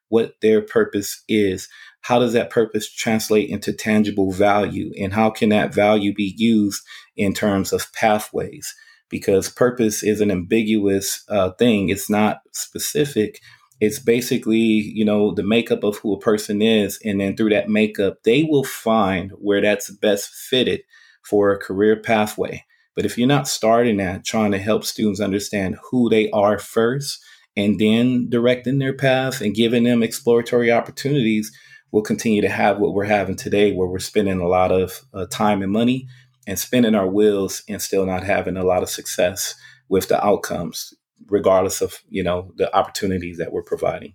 what 0.09 0.35
their 0.41 0.61
purpose 0.61 1.23
is, 1.27 1.67
how 2.01 2.17
does 2.17 2.33
that 2.33 2.49
purpose 2.49 2.91
translate 2.91 3.49
into 3.49 3.73
tangible 3.73 4.31
value 4.31 4.91
and 4.99 5.13
how 5.13 5.29
can 5.29 5.49
that 5.49 5.73
value 5.73 6.13
be 6.13 6.33
used 6.37 6.83
in 7.17 7.33
terms 7.33 7.73
of 7.73 7.91
pathways 7.93 8.73
because 9.09 9.49
purpose 9.49 10.03
is 10.03 10.21
an 10.21 10.31
ambiguous 10.31 11.23
uh, 11.29 11.51
thing. 11.51 11.89
It's 11.89 12.09
not 12.09 12.39
specific. 12.51 13.39
It's 13.81 13.99
basically 13.99 14.57
you 14.57 15.05
know 15.05 15.33
the 15.33 15.43
makeup 15.43 15.83
of 15.83 15.97
who 15.97 16.13
a 16.13 16.19
person 16.19 16.61
is 16.61 16.99
and 17.03 17.19
then 17.19 17.35
through 17.35 17.49
that 17.49 17.69
makeup 17.69 18.23
they 18.23 18.43
will 18.43 18.63
find 18.63 19.31
where 19.31 19.61
that's 19.61 19.91
best 19.91 20.29
fitted 20.29 20.81
for 21.23 21.51
a 21.51 21.59
career 21.59 21.95
pathway. 21.95 22.63
But 22.95 23.05
if 23.05 23.17
you're 23.17 23.27
not 23.27 23.47
starting 23.47 23.99
at 23.99 24.23
trying 24.23 24.51
to 24.53 24.57
help 24.57 24.85
students 24.85 25.19
understand 25.19 25.77
who 25.91 26.09
they 26.09 26.29
are 26.31 26.57
first 26.57 27.21
and 27.57 27.77
then 27.79 28.29
directing 28.29 28.79
their 28.79 28.93
path 28.93 29.41
and 29.41 29.55
giving 29.55 29.83
them 29.83 30.03
exploratory 30.03 30.71
opportunities 30.71 31.51
we'll 31.95 32.03
continue 32.03 32.41
to 32.41 32.49
have 32.49 32.77
what 32.77 32.93
we're 32.93 33.05
having 33.05 33.37
today, 33.37 33.71
where 33.71 33.87
we're 33.87 33.99
spending 33.99 34.41
a 34.41 34.47
lot 34.47 34.69
of 34.69 35.05
uh, 35.13 35.25
time 35.31 35.61
and 35.61 35.71
money 35.71 36.09
and 36.47 36.59
spinning 36.59 36.95
our 36.95 37.07
wheels 37.07 37.63
and 37.67 37.81
still 37.81 38.05
not 38.05 38.23
having 38.23 38.57
a 38.57 38.63
lot 38.63 38.83
of 38.83 38.89
success 38.89 39.55
with 39.89 40.07
the 40.07 40.23
outcomes, 40.25 40.93
regardless 41.27 41.81
of 41.81 42.01
you 42.09 42.23
know 42.23 42.51
the 42.57 42.73
opportunities 42.75 43.37
that 43.37 43.51
we're 43.51 43.63
providing. 43.63 44.13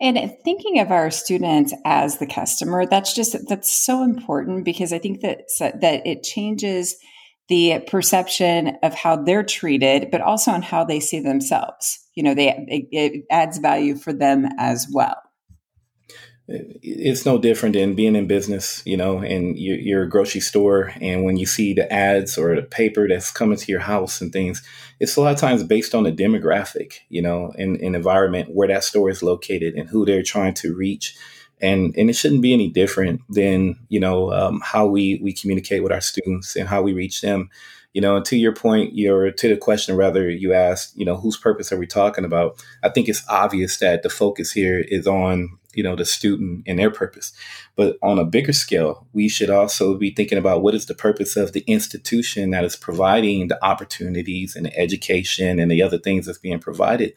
And 0.00 0.18
thinking 0.44 0.80
of 0.80 0.90
our 0.90 1.10
students 1.10 1.72
as 1.84 2.18
the 2.18 2.26
customer, 2.26 2.84
that's 2.86 3.14
just 3.14 3.36
that's 3.48 3.72
so 3.72 4.02
important 4.02 4.64
because 4.64 4.92
I 4.92 4.98
think 4.98 5.20
that 5.20 5.42
that 5.80 6.06
it 6.06 6.22
changes 6.22 6.96
the 7.48 7.80
perception 7.86 8.76
of 8.82 8.94
how 8.94 9.16
they're 9.16 9.44
treated, 9.44 10.10
but 10.10 10.20
also 10.20 10.50
on 10.50 10.62
how 10.62 10.84
they 10.84 10.98
see 10.98 11.20
themselves. 11.20 11.98
You 12.14 12.22
know, 12.22 12.34
they 12.34 12.48
it, 12.68 12.88
it 12.90 13.24
adds 13.30 13.58
value 13.58 13.96
for 13.96 14.12
them 14.12 14.48
as 14.58 14.86
well 14.92 15.16
it's 16.46 17.24
no 17.24 17.38
different 17.38 17.74
than 17.74 17.94
being 17.94 18.14
in 18.14 18.26
business, 18.26 18.82
you 18.84 18.98
know, 18.98 19.18
and 19.18 19.58
you're, 19.58 20.02
a 20.02 20.08
grocery 20.08 20.42
store. 20.42 20.92
And 21.00 21.24
when 21.24 21.38
you 21.38 21.46
see 21.46 21.72
the 21.72 21.90
ads 21.90 22.36
or 22.36 22.54
the 22.54 22.62
paper 22.62 23.08
that's 23.08 23.30
coming 23.30 23.56
to 23.56 23.72
your 23.72 23.80
house 23.80 24.20
and 24.20 24.30
things, 24.30 24.62
it's 25.00 25.16
a 25.16 25.22
lot 25.22 25.32
of 25.32 25.40
times 25.40 25.64
based 25.64 25.94
on 25.94 26.04
the 26.04 26.12
demographic, 26.12 26.98
you 27.08 27.22
know, 27.22 27.52
and, 27.56 27.80
and 27.80 27.96
environment 27.96 28.50
where 28.54 28.68
that 28.68 28.84
store 28.84 29.08
is 29.08 29.22
located 29.22 29.74
and 29.74 29.88
who 29.88 30.04
they're 30.04 30.22
trying 30.22 30.52
to 30.54 30.74
reach. 30.74 31.16
And, 31.62 31.96
and 31.96 32.10
it 32.10 32.14
shouldn't 32.14 32.42
be 32.42 32.52
any 32.52 32.68
different 32.68 33.22
than, 33.30 33.78
you 33.88 34.00
know, 34.00 34.30
um, 34.32 34.60
how 34.62 34.86
we, 34.86 35.20
we 35.22 35.32
communicate 35.32 35.82
with 35.82 35.92
our 35.92 36.02
students 36.02 36.56
and 36.56 36.68
how 36.68 36.82
we 36.82 36.92
reach 36.92 37.22
them. 37.22 37.48
You 37.94 38.00
know, 38.00 38.16
and 38.16 38.24
to 38.26 38.36
your 38.36 38.52
point, 38.52 38.96
your 38.96 39.30
to 39.30 39.48
the 39.48 39.56
question 39.56 39.96
rather 39.96 40.28
you 40.28 40.52
asked, 40.52 40.98
you 40.98 41.04
know, 41.04 41.16
whose 41.16 41.36
purpose 41.36 41.70
are 41.72 41.78
we 41.78 41.86
talking 41.86 42.24
about? 42.24 42.62
I 42.82 42.88
think 42.88 43.08
it's 43.08 43.22
obvious 43.28 43.78
that 43.78 44.02
the 44.02 44.10
focus 44.10 44.50
here 44.50 44.80
is 44.80 45.06
on 45.06 45.58
you 45.76 45.82
know 45.82 45.96
the 45.96 46.04
student 46.04 46.62
and 46.66 46.78
their 46.78 46.90
purpose. 46.90 47.32
But 47.76 47.96
on 48.02 48.18
a 48.18 48.24
bigger 48.24 48.52
scale 48.52 49.06
we 49.12 49.28
should 49.28 49.50
also 49.50 49.96
be 49.96 50.10
thinking 50.10 50.38
about 50.38 50.62
what 50.62 50.74
is 50.74 50.86
the 50.86 50.94
purpose 50.94 51.36
of 51.36 51.52
the 51.52 51.64
institution 51.66 52.50
that 52.50 52.64
is 52.64 52.76
providing 52.76 53.48
the 53.48 53.64
opportunities 53.64 54.56
and 54.56 54.66
the 54.66 54.78
education 54.78 55.58
and 55.58 55.70
the 55.70 55.82
other 55.82 55.98
things 55.98 56.26
that's 56.26 56.38
being 56.38 56.58
provided. 56.58 57.14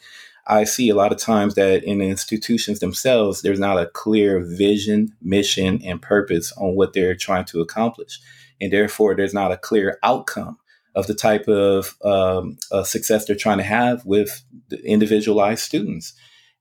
I 0.49 0.63
see 0.63 0.89
a 0.89 0.95
lot 0.95 1.11
of 1.11 1.17
times 1.17 1.55
that 1.55 1.83
in 1.83 1.97
the 1.97 2.05
institutions 2.05 2.79
themselves 2.79 3.41
there's 3.41 3.59
not 3.59 3.79
a 3.79 3.87
clear 3.87 4.39
vision 4.39 5.13
mission 5.21 5.81
and 5.83 6.01
purpose 6.01 6.53
on 6.53 6.75
what 6.75 6.93
they're 6.93 7.15
trying 7.15 7.45
to 7.45 7.59
accomplish. 7.59 8.19
And 8.61 8.71
therefore 8.71 9.15
there's 9.15 9.33
not 9.33 9.51
a 9.51 9.57
clear 9.57 9.99
outcome 10.03 10.57
of 10.95 11.05
the 11.05 11.13
type 11.13 11.47
of 11.47 11.95
um, 12.03 12.57
uh, 12.71 12.83
success 12.83 13.25
they're 13.25 13.35
trying 13.35 13.59
to 13.59 13.63
have 13.63 14.05
with 14.05 14.43
the 14.69 14.83
individualized 14.83 15.61
students 15.61 16.13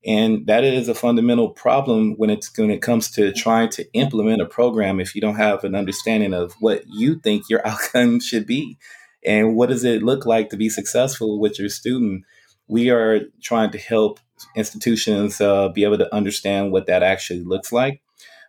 and 0.05 0.45
that 0.47 0.63
is 0.63 0.87
a 0.87 0.95
fundamental 0.95 1.49
problem 1.49 2.13
when 2.17 2.29
it's 2.29 2.55
when 2.57 2.69
it 2.69 2.81
comes 2.81 3.09
to 3.11 3.33
trying 3.33 3.69
to 3.69 3.85
implement 3.93 4.41
a 4.41 4.45
program 4.45 4.99
if 4.99 5.15
you 5.15 5.21
don't 5.21 5.35
have 5.35 5.63
an 5.63 5.75
understanding 5.75 6.33
of 6.33 6.53
what 6.59 6.83
you 6.87 7.19
think 7.19 7.49
your 7.49 7.65
outcome 7.67 8.19
should 8.19 8.45
be 8.45 8.77
and 9.25 9.55
what 9.55 9.69
does 9.69 9.83
it 9.83 10.03
look 10.03 10.25
like 10.25 10.49
to 10.49 10.57
be 10.57 10.69
successful 10.69 11.39
with 11.39 11.59
your 11.59 11.69
student. 11.69 12.23
We 12.67 12.89
are 12.89 13.21
trying 13.41 13.71
to 13.71 13.77
help 13.77 14.19
institutions 14.55 15.41
uh, 15.41 15.69
be 15.69 15.83
able 15.83 15.97
to 15.97 16.13
understand 16.13 16.71
what 16.71 16.85
that 16.87 17.01
actually 17.01 17.43
looks 17.43 17.71
like 17.71 18.01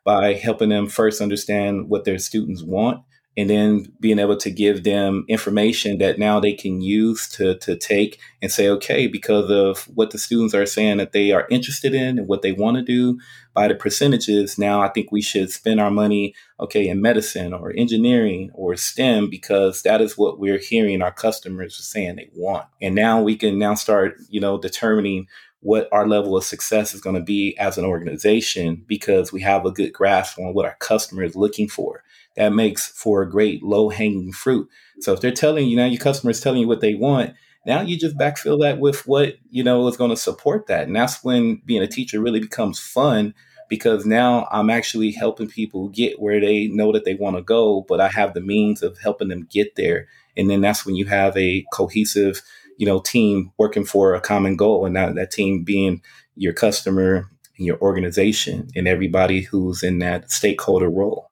by 0.04 0.34
helping 0.34 0.68
them 0.68 0.88
first 0.88 1.20
understand 1.20 1.88
what 1.88 2.04
their 2.04 2.18
students 2.18 2.62
want 2.62 3.02
and 3.38 3.48
then 3.48 3.86
being 4.00 4.18
able 4.18 4.36
to 4.36 4.50
give 4.50 4.82
them 4.82 5.24
information 5.28 5.98
that 5.98 6.18
now 6.18 6.40
they 6.40 6.52
can 6.52 6.80
use 6.80 7.28
to, 7.28 7.56
to 7.58 7.76
take 7.76 8.18
and 8.42 8.50
say, 8.50 8.68
okay, 8.68 9.06
because 9.06 9.48
of 9.48 9.84
what 9.96 10.10
the 10.10 10.18
students 10.18 10.54
are 10.54 10.66
saying 10.66 10.96
that 10.96 11.12
they 11.12 11.30
are 11.30 11.46
interested 11.48 11.94
in 11.94 12.18
and 12.18 12.26
what 12.26 12.42
they 12.42 12.50
want 12.50 12.78
to 12.78 12.82
do 12.82 13.16
by 13.54 13.68
the 13.68 13.76
percentages, 13.76 14.58
now 14.58 14.80
I 14.80 14.88
think 14.88 15.12
we 15.12 15.22
should 15.22 15.52
spend 15.52 15.78
our 15.78 15.90
money, 15.90 16.34
okay, 16.58 16.88
in 16.88 17.00
medicine 17.00 17.52
or 17.52 17.72
engineering 17.76 18.50
or 18.54 18.74
STEM 18.74 19.30
because 19.30 19.82
that 19.82 20.00
is 20.00 20.18
what 20.18 20.40
we're 20.40 20.58
hearing 20.58 21.00
our 21.00 21.12
customers 21.12 21.78
are 21.78 21.84
saying 21.84 22.16
they 22.16 22.30
want. 22.34 22.66
And 22.82 22.96
now 22.96 23.22
we 23.22 23.36
can 23.36 23.56
now 23.56 23.74
start, 23.74 24.16
you 24.28 24.40
know, 24.40 24.58
determining 24.58 25.28
what 25.60 25.88
our 25.92 26.08
level 26.08 26.36
of 26.36 26.42
success 26.42 26.92
is 26.92 27.00
going 27.00 27.16
to 27.16 27.22
be 27.22 27.56
as 27.58 27.78
an 27.78 27.84
organization 27.84 28.84
because 28.88 29.32
we 29.32 29.42
have 29.42 29.64
a 29.64 29.70
good 29.70 29.92
grasp 29.92 30.40
on 30.40 30.54
what 30.54 30.66
our 30.66 30.76
customer 30.80 31.22
is 31.22 31.36
looking 31.36 31.68
for 31.68 32.02
that 32.38 32.54
makes 32.54 32.86
for 32.86 33.20
a 33.20 33.28
great 33.28 33.62
low 33.64 33.88
hanging 33.88 34.32
fruit. 34.32 34.68
So 35.00 35.12
if 35.12 35.20
they're 35.20 35.32
telling 35.32 35.68
you 35.68 35.76
now, 35.76 35.86
your 35.86 36.00
customer 36.00 36.30
is 36.30 36.40
telling 36.40 36.60
you 36.60 36.68
what 36.68 36.80
they 36.80 36.94
want, 36.94 37.34
now 37.66 37.82
you 37.82 37.98
just 37.98 38.16
backfill 38.16 38.60
that 38.62 38.78
with 38.78 39.06
what 39.06 39.34
you 39.50 39.64
know 39.64 39.86
is 39.88 39.96
going 39.96 40.10
to 40.10 40.16
support 40.16 40.68
that, 40.68 40.86
and 40.86 40.96
that's 40.96 41.22
when 41.22 41.60
being 41.66 41.82
a 41.82 41.88
teacher 41.88 42.20
really 42.20 42.40
becomes 42.40 42.78
fun 42.78 43.34
because 43.68 44.06
now 44.06 44.48
I'm 44.50 44.70
actually 44.70 45.10
helping 45.10 45.48
people 45.48 45.88
get 45.88 46.22
where 46.22 46.40
they 46.40 46.68
know 46.68 46.92
that 46.92 47.04
they 47.04 47.14
want 47.14 47.36
to 47.36 47.42
go, 47.42 47.84
but 47.86 48.00
I 48.00 48.08
have 48.08 48.32
the 48.32 48.40
means 48.40 48.82
of 48.82 48.96
helping 48.98 49.28
them 49.28 49.46
get 49.50 49.74
there, 49.74 50.06
and 50.36 50.48
then 50.48 50.60
that's 50.60 50.86
when 50.86 50.94
you 50.94 51.06
have 51.06 51.36
a 51.36 51.66
cohesive 51.72 52.40
you 52.78 52.86
know 52.86 53.00
team 53.00 53.50
working 53.58 53.84
for 53.84 54.14
a 54.14 54.20
common 54.20 54.56
goal, 54.56 54.86
and 54.86 54.94
that, 54.94 55.16
that 55.16 55.32
team 55.32 55.64
being 55.64 56.00
your 56.36 56.52
customer 56.52 57.28
and 57.58 57.66
your 57.66 57.80
organization 57.80 58.68
and 58.76 58.86
everybody 58.86 59.42
who's 59.42 59.82
in 59.82 59.98
that 59.98 60.30
stakeholder 60.30 60.88
role. 60.88 61.27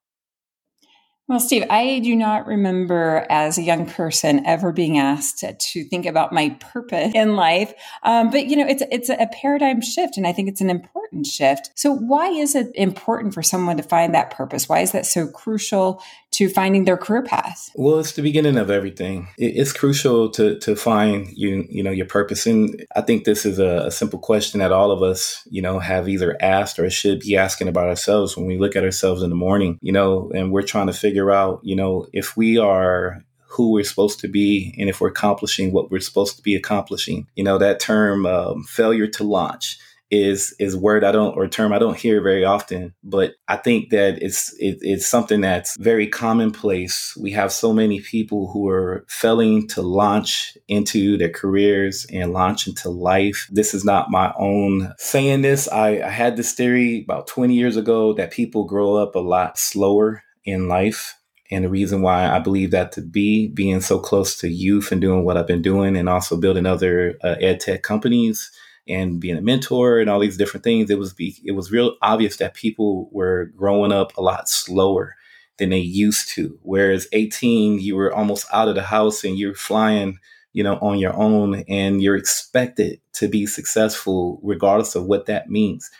Well, 1.29 1.41
Steve, 1.41 1.65
I 1.71 1.99
do 1.99 2.15
not 2.15 2.47
remember 2.47 3.27
as 3.29 3.59
a 3.59 3.63
young 3.63 3.87
person 3.87 4.47
ever 4.47 4.71
being 4.71 4.97
asked 4.97 5.41
to 5.41 5.85
think 5.85 6.07
about 6.07 6.33
my 6.33 6.51
purpose 6.61 7.13
in 7.17 7.35
life. 7.35 7.75
Um, 8.05 8.31
but 8.31 8.47
you 8.47 8.57
know, 8.57 8.67
it's 8.67 8.85
it's 8.93 9.09
a 9.09 9.29
paradigm 9.33 9.81
shift, 9.81 10.17
and 10.17 10.25
I 10.25 10.33
think 10.33 10.49
it's 10.49 10.61
an 10.61 10.71
important 10.71 11.06
shift. 11.25 11.71
So, 11.75 11.93
why 11.93 12.29
is 12.29 12.55
it 12.55 12.71
important 12.75 13.35
for 13.35 13.43
someone 13.43 13.77
to 13.77 13.83
find 13.83 14.15
that 14.15 14.31
purpose? 14.31 14.69
Why 14.69 14.81
is 14.81 14.93
that 14.93 15.07
so 15.07 15.27
crucial 15.27 16.03
to 16.33 16.49
finding 16.49 16.85
their 16.85 16.97
career 16.97 17.23
path? 17.23 17.71
Well, 17.75 17.99
it's 17.99 18.13
the 18.13 18.23
beginning 18.23 18.57
of 18.57 18.71
everything. 18.71 19.29
It's 19.37 19.73
crucial 19.73 20.31
to 20.31 20.59
to 20.61 20.77
find 20.77 21.29
you 21.33 21.67
you 21.69 21.83
know 21.83 21.91
your 21.91 22.07
purpose, 22.07 22.47
and 22.47 22.85
I 22.95 23.01
think 23.01 23.25
this 23.25 23.45
is 23.45 23.59
a, 23.59 23.87
a 23.87 23.91
simple 23.91 24.19
question 24.19 24.61
that 24.61 24.73
all 24.73 24.91
of 24.91 25.03
us 25.03 25.43
you 25.51 25.63
know 25.63 25.79
have 25.79 26.09
either 26.09 26.37
asked 26.41 26.79
or 26.79 26.89
should 26.89 27.21
be 27.21 27.37
asking 27.37 27.69
about 27.69 27.89
ourselves 27.89 28.37
when 28.37 28.47
we 28.47 28.59
look 28.59 28.77
at 28.77 28.85
ourselves 28.85 29.23
in 29.23 29.31
the 29.31 29.37
morning. 29.37 29.79
You 29.83 29.93
know, 29.93 30.31
and 30.35 30.53
we're 30.53 30.63
trying 30.63 30.87
to 30.87 30.93
figure 30.93 31.17
figure 31.17 31.31
out, 31.31 31.61
you 31.63 31.75
know, 31.75 32.07
if 32.13 32.37
we 32.37 32.59
are 32.59 33.25
who 33.49 33.73
we're 33.73 33.85
supposed 33.85 34.21
to 34.21 34.29
be 34.29 34.75
and 34.79 34.91
if 34.91 35.01
we're 35.01 35.09
accomplishing 35.09 35.73
what 35.73 35.91
we're 35.91 36.01
supposed 36.01 36.37
to 36.37 36.43
be 36.43 36.55
accomplishing. 36.55 37.27
You 37.37 37.45
know, 37.45 37.57
that 37.57 37.81
term 37.81 38.27
um, 38.27 38.65
failure 38.65 39.07
to 39.07 39.25
launch 39.25 39.79
is 40.11 40.55
is 40.59 40.77
word 40.77 41.03
I 41.03 41.11
don't 41.11 41.37
or 41.37 41.49
term 41.49 41.73
I 41.73 41.79
don't 41.79 41.97
hear 41.97 42.21
very 42.21 42.45
often, 42.45 42.95
but 43.03 43.35
I 43.49 43.57
think 43.57 43.91
that 43.91 44.23
it's 44.23 44.55
it, 44.59 44.79
it's 44.81 45.07
something 45.07 45.41
that's 45.41 45.77
very 45.79 46.07
commonplace. 46.07 47.17
We 47.17 47.33
have 47.33 47.53
so 47.53 47.73
many 47.73 48.01
people 48.01 48.51
who 48.53 48.69
are 48.69 49.05
failing 49.09 49.67
to 49.69 49.83
launch 49.83 50.57
into 50.69 51.17
their 51.19 51.31
careers 51.31 52.07
and 52.13 52.33
launch 52.33 52.67
into 52.67 52.89
life. 52.89 53.49
This 53.51 53.75
is 53.75 53.85
not 53.85 54.11
my 54.11 54.33
own 54.39 54.93
saying 54.99 55.43
this. 55.43 55.69
I, 55.69 56.01
I 56.01 56.11
had 56.11 56.37
this 56.37 56.53
theory 56.53 57.03
about 57.03 57.27
20 57.27 57.55
years 57.55 57.77
ago 57.77 58.13
that 58.15 58.31
people 58.31 58.65
grow 58.65 58.97
up 58.97 59.15
a 59.15 59.21
lot 59.21 59.59
slower 59.59 60.23
in 60.45 60.69
life. 60.69 61.19
And 61.49 61.65
the 61.65 61.69
reason 61.69 62.03
why 62.03 62.29
I 62.29 62.41
believe 62.41 62.73
that 62.73 62.91
to 62.93 63.03
be 63.03 63.49
being 63.49 63.81
so 63.81 64.01
close 64.01 64.37
to 64.39 64.49
youth 64.49 64.91
and 64.91 65.01
doing 65.01 65.25
what 65.25 65.37
I've 65.37 65.47
been 65.47 65.63
doing 65.63 65.97
and 65.97 66.09
also 66.09 66.37
building 66.37 66.67
other 66.67 67.17
uh, 67.23 67.37
ed 67.41 67.61
tech 67.61 67.83
companies 67.83 68.51
and 68.89 69.21
being 69.21 69.37
a 69.37 69.43
mentor 69.43 69.99
and 69.99 70.09
all 70.09 70.21
these 70.21 70.37
different 70.37 70.65
things, 70.65 70.91
it 70.91 70.99
was 70.99 71.13
be, 71.13 71.37
it 71.45 71.53
was 71.53 71.73
real 71.73 71.97
obvious 72.03 72.37
that 72.37 72.55
people 72.55 73.09
were 73.13 73.47
growing 73.57 73.93
up 73.93 74.17
a 74.17 74.23
lot 74.23 74.49
slower 74.49 75.17
than 75.59 75.71
they 75.71 75.79
used 75.79 76.29
to. 76.31 76.59
Whereas 76.63 77.09
18, 77.13 77.81
you 77.81 77.97
were 77.97 78.13
almost 78.13 78.47
out 78.53 78.69
of 78.69 78.75
the 78.75 78.83
house 78.83 79.25
and 79.25 79.39
you're 79.39 79.55
flying, 79.55 80.19
you 80.53 80.63
know, 80.63 80.79
on 80.81 80.99
your 80.99 81.15
own 81.15 81.65
and 81.69 82.03
you're 82.03 82.17
expected 82.17 83.01
to 83.15 83.29
be 83.29 83.47
successful 83.47 84.41
regardless 84.43 84.95
of 84.95 85.07
what 85.07 85.27
that 85.27 85.51
means 85.51 85.91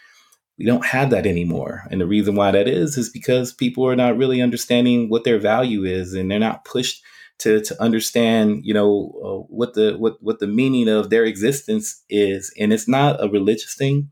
we 0.59 0.65
don't 0.65 0.87
have 0.87 1.11
that 1.11 1.27
anymore. 1.27 1.87
And 1.91 2.01
the 2.01 2.07
reason 2.07 2.35
why 2.35 2.51
that 2.51 2.69
is 2.69 2.97
is 2.97 3.11
because 3.11 3.53
people 3.53 3.87
are 3.87 3.97
not 3.97 4.17
really 4.17 4.41
understanding 4.41 5.09
what 5.09 5.25
their 5.25 5.39
value 5.39 5.85
is, 5.85 6.15
and 6.15 6.31
they're 6.31 6.39
not 6.39 6.65
pushed 6.65 7.03
to 7.39 7.61
to 7.63 7.83
understand, 7.83 8.65
you 8.65 8.75
know, 8.75 9.13
uh, 9.25 9.47
what 9.55 9.75
the 9.75 9.97
what 9.99 10.23
what 10.23 10.41
the 10.41 10.47
meaning 10.47 10.89
of 10.89 11.11
their 11.11 11.25
existence 11.25 12.03
is. 12.09 12.53
And 12.59 12.73
it's 12.73 12.89
not 12.89 13.23
a 13.23 13.29
religious 13.29 13.75
thing. 13.75 14.11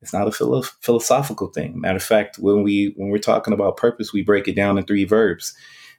It's 0.00 0.12
not 0.12 0.28
a 0.28 0.32
philo- 0.32 0.62
philosophical 0.80 1.48
thing. 1.48 1.80
Matter 1.80 1.96
of 1.96 2.02
fact, 2.02 2.36
when 2.38 2.62
we 2.62 2.92
when 2.96 3.10
we're 3.10 3.18
talking 3.18 3.52
about 3.52 3.76
purpose, 3.76 4.12
we 4.12 4.22
break 4.22 4.48
it 4.48 4.56
down 4.56 4.78
in 4.78 4.84
three 4.84 5.04
verbs. 5.04 5.54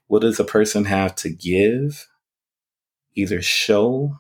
What 0.08 0.22
does 0.22 0.40
a 0.40 0.46
person 0.46 0.86
have 0.86 1.16
to 1.16 1.30
give? 1.30 2.08
Either 3.16 3.42
show 3.42 4.18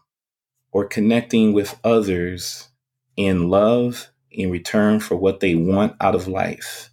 or 0.72 0.86
connecting 0.86 1.54
with 1.54 1.80
others 1.84 2.70
in 3.16 3.50
love 3.50 4.10
in 4.32 4.52
return 4.52 5.00
for 5.00 5.16
what 5.16 5.40
they 5.40 5.56
want 5.56 5.96
out 6.02 6.16
of 6.16 6.28
life. 6.28 6.88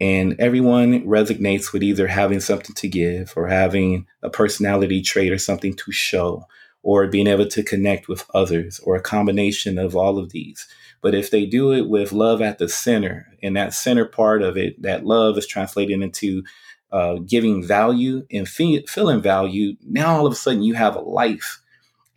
And 0.00 0.36
everyone 0.38 1.02
resonates 1.04 1.72
with 1.72 1.82
either 1.82 2.06
having 2.06 2.40
something 2.40 2.74
to 2.76 2.88
give 2.88 3.32
or 3.36 3.48
having 3.48 4.06
a 4.22 4.30
personality 4.30 5.02
trait 5.02 5.32
or 5.32 5.38
something 5.38 5.74
to 5.74 5.92
show 5.92 6.44
or 6.82 7.08
being 7.08 7.26
able 7.26 7.46
to 7.46 7.62
connect 7.62 8.08
with 8.08 8.24
others 8.32 8.78
or 8.84 8.94
a 8.94 9.00
combination 9.00 9.78
of 9.78 9.96
all 9.96 10.18
of 10.18 10.30
these. 10.30 10.68
But 11.00 11.14
if 11.14 11.30
they 11.30 11.46
do 11.46 11.72
it 11.72 11.88
with 11.88 12.12
love 12.12 12.40
at 12.40 12.58
the 12.58 12.68
center 12.68 13.26
and 13.42 13.56
that 13.56 13.74
center 13.74 14.04
part 14.04 14.42
of 14.42 14.56
it, 14.56 14.80
that 14.82 15.04
love 15.04 15.36
is 15.36 15.46
translated 15.46 16.00
into 16.00 16.44
uh, 16.92 17.16
giving 17.16 17.64
value 17.64 18.26
and 18.30 18.48
fe- 18.48 18.84
feeling 18.86 19.20
value, 19.20 19.74
now 19.82 20.16
all 20.16 20.26
of 20.26 20.32
a 20.32 20.36
sudden 20.36 20.62
you 20.62 20.74
have 20.74 20.96
a 20.96 21.00
life 21.00 21.60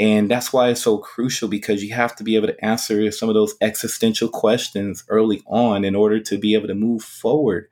and 0.01 0.31
that's 0.31 0.51
why 0.51 0.69
it's 0.69 0.81
so 0.81 0.97
crucial 0.97 1.47
because 1.47 1.83
you 1.83 1.93
have 1.93 2.15
to 2.15 2.23
be 2.23 2.35
able 2.35 2.47
to 2.47 2.65
answer 2.65 3.11
some 3.11 3.29
of 3.29 3.35
those 3.35 3.53
existential 3.61 4.29
questions 4.29 5.03
early 5.09 5.43
on 5.45 5.85
in 5.85 5.93
order 5.93 6.19
to 6.19 6.39
be 6.39 6.55
able 6.55 6.67
to 6.69 6.73
move 6.73 7.03
forward. 7.03 7.67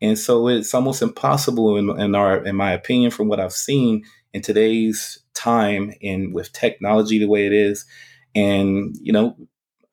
And 0.00 0.18
so 0.18 0.48
it's 0.48 0.72
almost 0.72 1.02
impossible 1.02 1.76
in, 1.76 1.90
in 2.00 2.14
our 2.14 2.42
in 2.42 2.56
my 2.56 2.72
opinion 2.72 3.10
from 3.10 3.28
what 3.28 3.38
I've 3.38 3.52
seen 3.52 4.02
in 4.32 4.40
today's 4.40 5.18
time 5.34 5.92
and 6.02 6.32
with 6.32 6.54
technology 6.54 7.18
the 7.18 7.28
way 7.28 7.44
it 7.44 7.52
is. 7.52 7.84
And 8.34 8.96
you 8.98 9.12
know 9.12 9.36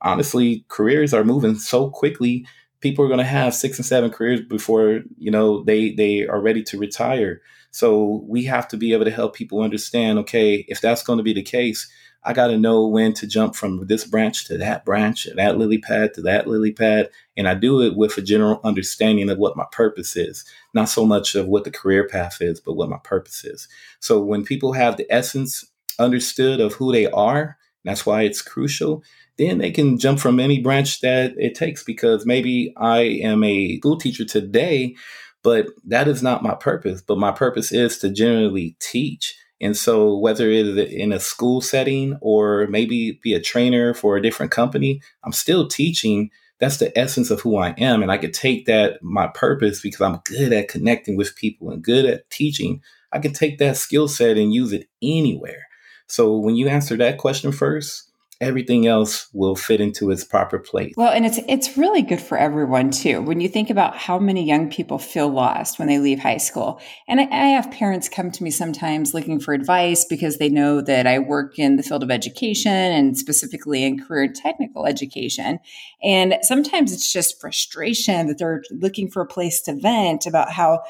honestly 0.01 0.63
careers 0.69 1.13
are 1.13 1.25
moving 1.25 1.55
so 1.55 1.89
quickly. 1.89 2.45
People 2.79 3.03
are 3.03 3.09
going 3.09 3.17
to 3.17 3.25
have 3.25 3.53
six 3.53 3.77
and 3.77 3.85
seven 3.85 4.11
careers 4.11 4.39
before 4.39 5.01
you 5.17 5.29
know 5.29 5.61
they 5.65 5.91
they 5.91 6.25
are 6.25 6.39
ready 6.39 6.63
to 6.63 6.77
retire 6.77 7.41
so 7.71 8.23
we 8.27 8.43
have 8.45 8.67
to 8.69 8.77
be 8.77 8.93
able 8.93 9.05
to 9.05 9.11
help 9.11 9.35
people 9.35 9.61
understand 9.61 10.19
okay, 10.19 10.65
if 10.67 10.81
that's 10.81 11.03
going 11.03 11.17
to 11.17 11.23
be 11.23 11.33
the 11.33 11.41
case, 11.41 11.89
I 12.23 12.33
got 12.33 12.47
to 12.47 12.57
know 12.57 12.85
when 12.85 13.13
to 13.13 13.25
jump 13.25 13.55
from 13.55 13.87
this 13.87 14.05
branch 14.05 14.45
to 14.45 14.57
that 14.59 14.85
branch, 14.85 15.27
that 15.35 15.57
lily 15.57 15.79
pad 15.79 16.13
to 16.15 16.21
that 16.23 16.47
lily 16.47 16.71
pad. 16.71 17.09
And 17.35 17.47
I 17.47 17.55
do 17.55 17.81
it 17.81 17.95
with 17.95 18.17
a 18.17 18.21
general 18.21 18.61
understanding 18.63 19.29
of 19.29 19.39
what 19.39 19.57
my 19.57 19.65
purpose 19.71 20.15
is, 20.15 20.45
not 20.73 20.89
so 20.89 21.05
much 21.05 21.33
of 21.33 21.47
what 21.47 21.63
the 21.63 21.71
career 21.71 22.07
path 22.07 22.37
is, 22.41 22.59
but 22.59 22.73
what 22.73 22.89
my 22.89 22.99
purpose 23.03 23.43
is. 23.43 23.67
So 23.99 24.21
when 24.21 24.45
people 24.45 24.73
have 24.73 24.97
the 24.97 25.11
essence 25.11 25.65
understood 25.97 26.59
of 26.59 26.73
who 26.73 26.91
they 26.91 27.07
are, 27.07 27.57
that's 27.83 28.05
why 28.05 28.21
it's 28.21 28.43
crucial. 28.43 29.03
Then 29.37 29.57
they 29.57 29.71
can 29.71 29.97
jump 29.97 30.19
from 30.19 30.39
any 30.39 30.59
branch 30.59 31.01
that 31.01 31.33
it 31.37 31.55
takes 31.55 31.83
because 31.83 32.25
maybe 32.27 32.73
I 32.77 32.99
am 32.99 33.43
a 33.43 33.77
school 33.77 33.97
teacher 33.97 34.25
today, 34.25 34.95
but 35.43 35.67
that 35.85 36.07
is 36.07 36.21
not 36.21 36.43
my 36.43 36.55
purpose. 36.55 37.01
But 37.01 37.17
my 37.17 37.31
purpose 37.31 37.71
is 37.71 37.97
to 37.99 38.09
generally 38.09 38.75
teach. 38.79 39.37
And 39.59 39.77
so, 39.77 40.17
whether 40.17 40.49
it 40.49 40.67
is 40.67 40.91
in 40.91 41.11
a 41.11 41.19
school 41.19 41.61
setting 41.61 42.17
or 42.21 42.67
maybe 42.67 43.19
be 43.21 43.33
a 43.33 43.39
trainer 43.39 43.93
for 43.93 44.17
a 44.17 44.21
different 44.21 44.51
company, 44.51 45.01
I'm 45.23 45.31
still 45.31 45.67
teaching. 45.67 46.31
That's 46.59 46.77
the 46.77 46.97
essence 46.97 47.31
of 47.31 47.41
who 47.41 47.57
I 47.57 47.69
am. 47.77 48.01
And 48.01 48.11
I 48.11 48.17
could 48.17 48.33
take 48.33 48.65
that, 48.65 49.01
my 49.03 49.27
purpose, 49.27 49.81
because 49.81 50.01
I'm 50.01 50.21
good 50.25 50.53
at 50.53 50.67
connecting 50.67 51.15
with 51.15 51.35
people 51.35 51.71
and 51.71 51.83
good 51.83 52.05
at 52.05 52.29
teaching. 52.29 52.81
I 53.11 53.19
can 53.19 53.33
take 53.33 53.59
that 53.59 53.77
skill 53.77 54.07
set 54.07 54.37
and 54.37 54.53
use 54.53 54.73
it 54.73 54.87
anywhere. 55.01 55.67
So, 56.07 56.37
when 56.37 56.55
you 56.55 56.67
answer 56.67 56.97
that 56.97 57.19
question 57.19 57.51
first, 57.51 58.10
everything 58.41 58.87
else 58.87 59.27
will 59.33 59.55
fit 59.55 59.79
into 59.79 60.09
its 60.09 60.23
proper 60.23 60.57
place. 60.59 60.93
Well, 60.97 61.11
and 61.11 61.25
it's 61.25 61.39
it's 61.47 61.77
really 61.77 62.01
good 62.01 62.19
for 62.19 62.37
everyone 62.37 62.89
too. 62.89 63.21
When 63.21 63.39
you 63.39 63.47
think 63.47 63.69
about 63.69 63.95
how 63.95 64.19
many 64.19 64.43
young 64.43 64.69
people 64.69 64.97
feel 64.97 65.29
lost 65.29 65.79
when 65.79 65.87
they 65.87 65.99
leave 65.99 66.19
high 66.19 66.37
school, 66.37 66.81
and 67.07 67.21
I, 67.21 67.23
I, 67.25 67.47
have 67.51 67.71
parents 67.71 68.09
come 68.09 68.31
to 68.31 68.43
me 68.43 68.49
sometimes 68.49 69.13
looking 69.13 69.39
for 69.39 69.53
advice 69.53 70.03
because 70.03 70.37
they 70.37 70.49
know 70.49 70.81
that 70.81 71.05
I 71.05 71.19
work 71.19 71.59
in 71.59 71.77
the 71.77 71.83
field 71.83 72.03
of 72.03 72.11
education 72.11 72.71
and 72.71 73.17
specifically 73.17 73.83
in 73.83 74.03
career 74.03 74.31
technical 74.33 74.87
education, 74.87 75.59
and 76.03 76.35
sometimes 76.41 76.91
it's 76.91 77.11
just 77.11 77.39
frustration 77.39 78.27
that 78.27 78.39
they're 78.39 78.63
looking 78.71 79.09
for 79.09 79.21
a 79.21 79.27
place 79.27 79.61
to 79.61 79.75
vent 79.75 80.25
about 80.25 80.51
how 80.51 80.81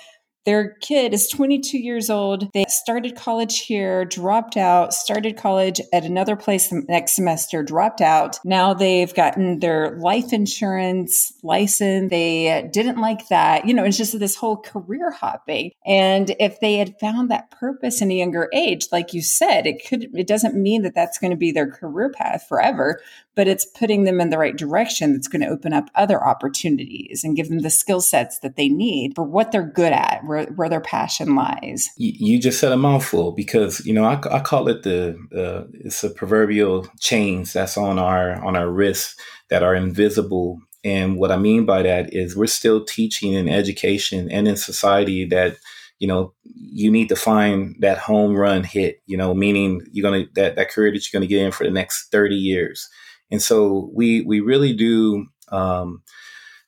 their 0.46 0.76
kid 0.82 1.14
is 1.14 1.28
22 1.28 1.78
years 1.78 2.10
old. 2.10 2.52
They 2.54 2.66
started 2.68 3.16
college 3.16 3.60
here, 3.60 4.06
dropped 4.06 4.58
out, 4.58 4.94
started 4.94 5.38
college 5.38 5.80
at 5.94 6.04
another 6.04 6.36
place 6.36 6.70
the 6.70 6.84
next 6.88 7.16
semester, 7.16 7.64
dropped 7.64 8.02
out. 8.02 8.40
Now 8.44 8.74
they've 8.74 9.14
gotten 9.14 9.60
their 9.60 9.98
life 9.98 10.34
insurance 10.34 11.34
license. 11.44 12.10
They 12.10 12.70
didn't 12.74 13.00
like 13.00 13.28
that. 13.28 13.68
You 13.68 13.74
know, 13.74 13.84
it's 13.84 13.98
just 13.98 14.18
this 14.18 14.36
whole 14.36 14.58
career 14.58 15.12
hopping. 15.12 15.72
And 15.86 16.36
if 16.40 16.60
they 16.60 16.78
had 16.78 17.00
found 17.00 17.30
that 17.30 17.52
purpose 17.52 18.02
in 18.02 18.12
a 18.12 18.16
younger 18.16 18.50
age, 18.54 18.88
like 18.92 19.14
you 19.14 19.22
said, 19.22 19.68
it 19.68 19.86
could, 19.88 20.08
it 20.16 20.28
doesn't 20.28 20.56
mean 20.56 20.82
that 20.84 20.96
that's 20.96 21.20
going 21.20 21.32
to 21.32 21.38
be 21.38 21.52
their 21.52 21.70
career 21.70 22.10
path 22.10 22.46
forever, 22.48 23.02
but 23.36 23.48
it's 23.48 23.66
putting 23.66 24.04
them 24.04 24.20
in 24.20 24.30
the 24.30 24.38
right 24.38 24.58
direction 24.58 25.14
that's 25.14 25.28
going 25.28 25.42
to 25.42 25.48
open 25.48 25.72
up 25.72 25.90
other 25.96 26.24
opportunities 26.24 27.24
and 27.24 27.36
give 27.36 27.48
them 27.50 27.60
the 27.60 27.70
skill 27.70 28.02
sets 28.02 28.40
that 28.40 28.58
they 28.58 28.68
need 28.68 29.14
for 29.16 29.24
what 29.24 29.52
they're 29.52 29.66
good 29.66 29.94
at, 29.94 30.22
where, 30.26 30.46
where 30.48 30.70
their 30.70 30.82
passion 30.82 31.36
lies. 31.36 31.90
You 31.98 32.40
just 32.40 32.60
said 32.60 32.72
a 32.72 32.78
mouthful 32.78 33.32
because, 33.32 33.86
you 33.86 33.94
know, 33.94 34.04
I, 34.04 34.20
I 34.30 34.40
call 34.42 34.68
it 34.68 34.84
the, 34.84 35.18
uh, 35.36 35.68
it's 35.74 36.04
a 36.04 36.10
proverbial 36.10 36.88
chains 37.00 37.54
that's 37.54 37.78
on 37.78 37.98
our, 37.98 38.44
on 38.44 38.58
our 38.58 38.70
wrists 38.70 39.16
that 39.50 39.64
are 39.64 39.76
invisible. 39.76 40.60
And 40.84 41.18
what 41.18 41.32
I 41.32 41.38
mean 41.38 41.66
by 41.66 41.84
that 41.84 42.14
is 42.14 42.36
we're 42.36 42.48
still 42.48 42.84
teaching 42.84 43.34
in 43.34 43.48
education 43.48 44.30
and 44.30 44.48
in 44.48 44.58
society 44.58 45.26
that, 45.26 45.58
you 46.00 46.08
know, 46.08 46.34
you 46.44 46.92
need 46.92 47.10
to 47.10 47.16
find 47.16 47.76
that 47.80 48.00
home 48.00 48.36
run 48.36 48.64
hit, 48.64 49.02
you 49.06 49.16
know, 49.16 49.34
meaning 49.34 49.82
you're 49.92 50.10
going 50.10 50.26
to, 50.26 50.34
that, 50.34 50.56
that 50.56 50.72
career 50.72 50.92
that 50.92 51.06
you're 51.06 51.18
going 51.18 51.28
to 51.28 51.34
get 51.34 51.46
in 51.46 51.52
for 51.52 51.64
the 51.64 51.72
next 51.72 52.12
30 52.12 52.36
years 52.36 52.90
and 53.32 53.42
so 53.42 53.90
we 53.94 54.22
we 54.22 54.42
really 54.42 54.74
do 54.74 55.28
um, 55.50 56.04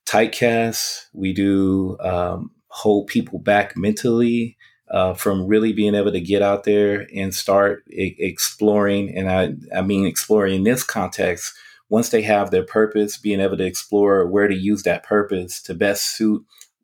typecast. 0.06 1.06
We 1.14 1.34
do 1.34 1.98
um, 2.00 2.52
hold 2.68 3.08
people 3.08 3.40
back 3.40 3.76
mentally 3.76 4.58
uh, 4.90 5.14
from 5.14 5.46
really 5.46 5.74
being 5.74 5.96
able 5.96 6.12
to 6.12 6.22
get 6.22 6.42
out 6.42 6.64
there 6.64 7.08
and 7.14 7.36
start 7.36 7.84
exploring. 7.90 9.16
And 9.16 9.30
I 9.30 9.56
I 9.78 9.82
mean 9.82 10.06
exploring 10.08 10.56
in 10.56 10.64
this 10.64 10.84
context. 10.84 11.54
Once 11.90 12.10
they 12.10 12.24
have 12.24 12.50
their 12.50 12.66
purpose, 12.66 13.18
being 13.18 13.40
able 13.40 13.58
to 13.58 13.66
explore 13.66 14.26
where 14.26 14.48
to 14.48 14.56
use 14.56 14.82
that 14.84 15.04
purpose 15.04 15.62
to 15.64 15.76
best 15.76 16.18
suit 16.18 16.44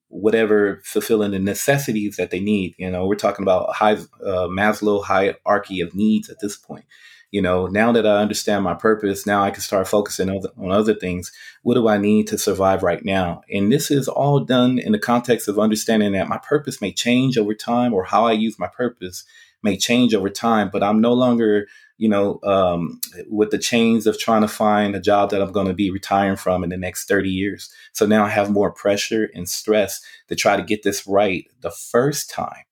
whatever 0.09 0.81
fulfilling 0.83 1.31
the 1.31 1.39
necessities 1.39 2.17
that 2.17 2.31
they 2.31 2.39
need. 2.39 2.75
You 2.77 2.89
know, 2.89 3.05
we're 3.05 3.15
talking 3.15 3.43
about 3.43 3.73
high 3.73 3.93
uh, 3.93 4.47
Maslow 4.47 5.03
hierarchy 5.03 5.81
of 5.81 5.95
needs 5.95 6.29
at 6.29 6.39
this 6.41 6.57
point 6.57 6.85
you 7.31 7.41
know, 7.41 7.67
now 7.67 7.91
that 7.91 8.07
I 8.07 8.21
understand 8.21 8.63
my 8.63 8.73
purpose, 8.73 9.25
now 9.25 9.43
I 9.43 9.51
can 9.51 9.61
start 9.61 9.87
focusing 9.87 10.29
on, 10.29 10.71
other 10.71 10.95
things. 10.95 11.31
What 11.61 11.75
do 11.75 11.87
I 11.87 11.97
need 11.97 12.27
to 12.27 12.37
survive 12.37 12.83
right 12.83 13.03
now? 13.03 13.41
And 13.51 13.71
this 13.71 13.91
is 13.91 14.07
all 14.07 14.39
done 14.39 14.79
in 14.79 14.93
the 14.93 14.99
context 14.99 15.47
of 15.47 15.59
understanding 15.59 16.13
that 16.13 16.27
my 16.27 16.37
purpose 16.39 16.81
may 16.81 16.91
change 16.91 17.37
over 17.37 17.53
time 17.53 17.93
or 17.93 18.03
how 18.03 18.25
I 18.25 18.31
use 18.31 18.57
my 18.57 18.67
purpose 18.67 19.25
may 19.61 19.77
change 19.77 20.15
over 20.15 20.29
time, 20.29 20.69
but 20.71 20.81
I'm 20.81 21.01
no 21.01 21.13
longer, 21.13 21.67
you 21.97 22.07
know, 22.07 22.39
um, 22.43 23.01
with 23.29 23.51
the 23.51 23.57
chains 23.57 24.07
of 24.07 24.17
trying 24.17 24.41
to 24.41 24.47
find 24.47 24.95
a 24.95 25.01
job 25.01 25.31
that 25.31 25.41
I'm 25.41 25.51
going 25.51 25.67
to 25.67 25.73
be 25.73 25.91
retiring 25.91 26.37
from 26.37 26.63
in 26.63 26.69
the 26.69 26.77
next 26.77 27.07
30 27.07 27.29
years. 27.29 27.69
So 27.91 28.05
now 28.05 28.23
I 28.23 28.29
have 28.29 28.49
more 28.49 28.71
pressure 28.71 29.29
and 29.35 29.49
stress 29.49 30.01
to 30.29 30.35
try 30.35 30.55
to 30.55 30.63
get 30.63 30.83
this 30.83 31.05
right 31.05 31.45
the 31.61 31.71
first 31.71 32.29
time 32.29 32.63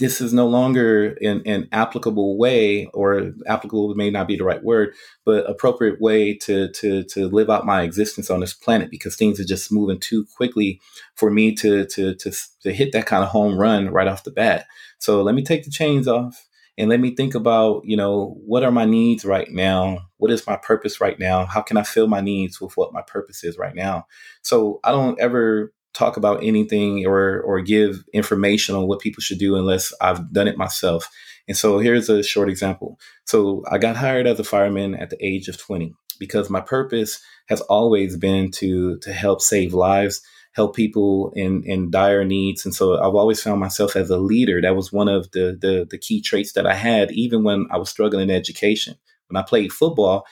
this 0.00 0.20
is 0.20 0.32
no 0.32 0.48
longer 0.48 1.12
an, 1.20 1.42
an, 1.46 1.68
applicable 1.72 2.38
way 2.38 2.86
or 2.94 3.32
applicable 3.46 3.94
may 3.94 4.10
not 4.10 4.26
be 4.26 4.36
the 4.36 4.44
right 4.44 4.64
word 4.64 4.94
but 5.24 5.48
appropriate 5.48 6.00
way 6.00 6.34
to 6.34 6.68
to 6.72 7.04
to 7.04 7.28
live 7.28 7.50
out 7.50 7.66
my 7.66 7.82
existence 7.82 8.30
on 8.30 8.40
this 8.40 8.54
planet 8.54 8.90
because 8.90 9.14
things 9.14 9.38
are 9.38 9.44
just 9.44 9.70
moving 9.70 10.00
too 10.00 10.26
quickly 10.36 10.80
for 11.14 11.30
me 11.30 11.54
to 11.54 11.86
to 11.86 12.14
to, 12.16 12.32
to 12.62 12.72
hit 12.72 12.92
that 12.92 13.06
kind 13.06 13.22
of 13.22 13.28
home 13.28 13.56
run 13.56 13.90
right 13.90 14.08
off 14.08 14.24
the 14.24 14.30
bat. 14.30 14.66
So 14.98 15.22
let 15.22 15.34
me 15.34 15.44
take 15.44 15.64
the 15.64 15.70
chains 15.70 16.08
off 16.08 16.46
and 16.78 16.88
let 16.88 16.98
me 16.98 17.14
think 17.14 17.34
about 17.34 17.82
you 17.84 17.96
know 17.96 18.36
what 18.44 18.64
are 18.64 18.72
my 18.72 18.86
needs 18.86 19.24
right 19.24 19.50
now? 19.50 19.98
What 20.16 20.30
is 20.30 20.46
my 20.46 20.56
purpose 20.56 21.00
right 21.00 21.18
now? 21.18 21.44
How 21.44 21.60
can 21.60 21.76
i 21.76 21.82
fill 21.82 22.08
my 22.08 22.20
needs 22.20 22.60
with 22.60 22.76
what 22.76 22.92
my 22.92 23.02
purpose 23.02 23.44
is 23.44 23.58
right 23.58 23.74
now? 23.74 24.06
So 24.42 24.80
i 24.82 24.90
don't 24.90 25.20
ever 25.20 25.72
talk 25.94 26.16
about 26.16 26.42
anything 26.42 27.06
or 27.06 27.40
or 27.42 27.60
give 27.60 28.04
information 28.12 28.74
on 28.74 28.86
what 28.86 29.00
people 29.00 29.20
should 29.20 29.38
do 29.38 29.56
unless 29.56 29.92
I've 30.00 30.32
done 30.32 30.48
it 30.48 30.56
myself. 30.56 31.08
And 31.48 31.56
so 31.56 31.78
here's 31.78 32.08
a 32.08 32.22
short 32.22 32.48
example. 32.48 32.98
So 33.24 33.64
I 33.70 33.78
got 33.78 33.96
hired 33.96 34.26
as 34.26 34.38
a 34.38 34.44
fireman 34.44 34.94
at 34.94 35.10
the 35.10 35.24
age 35.24 35.48
of 35.48 35.58
20 35.58 35.92
because 36.18 36.50
my 36.50 36.60
purpose 36.60 37.20
has 37.48 37.60
always 37.62 38.16
been 38.16 38.50
to 38.52 38.98
to 38.98 39.12
help 39.12 39.40
save 39.40 39.74
lives, 39.74 40.20
help 40.52 40.76
people 40.76 41.32
in 41.34 41.64
in 41.64 41.90
dire 41.90 42.24
needs. 42.24 42.64
And 42.64 42.74
so 42.74 43.00
I've 43.00 43.16
always 43.16 43.42
found 43.42 43.58
myself 43.60 43.96
as 43.96 44.10
a 44.10 44.18
leader. 44.18 44.60
That 44.60 44.76
was 44.76 44.92
one 44.92 45.08
of 45.08 45.30
the 45.32 45.58
the, 45.60 45.86
the 45.90 45.98
key 45.98 46.22
traits 46.22 46.52
that 46.52 46.66
I 46.66 46.74
had 46.74 47.10
even 47.12 47.42
when 47.42 47.66
I 47.70 47.78
was 47.78 47.90
struggling 47.90 48.30
in 48.30 48.36
education. 48.36 48.94
When 49.28 49.40
I 49.40 49.46
played 49.46 49.72
football, 49.72 50.26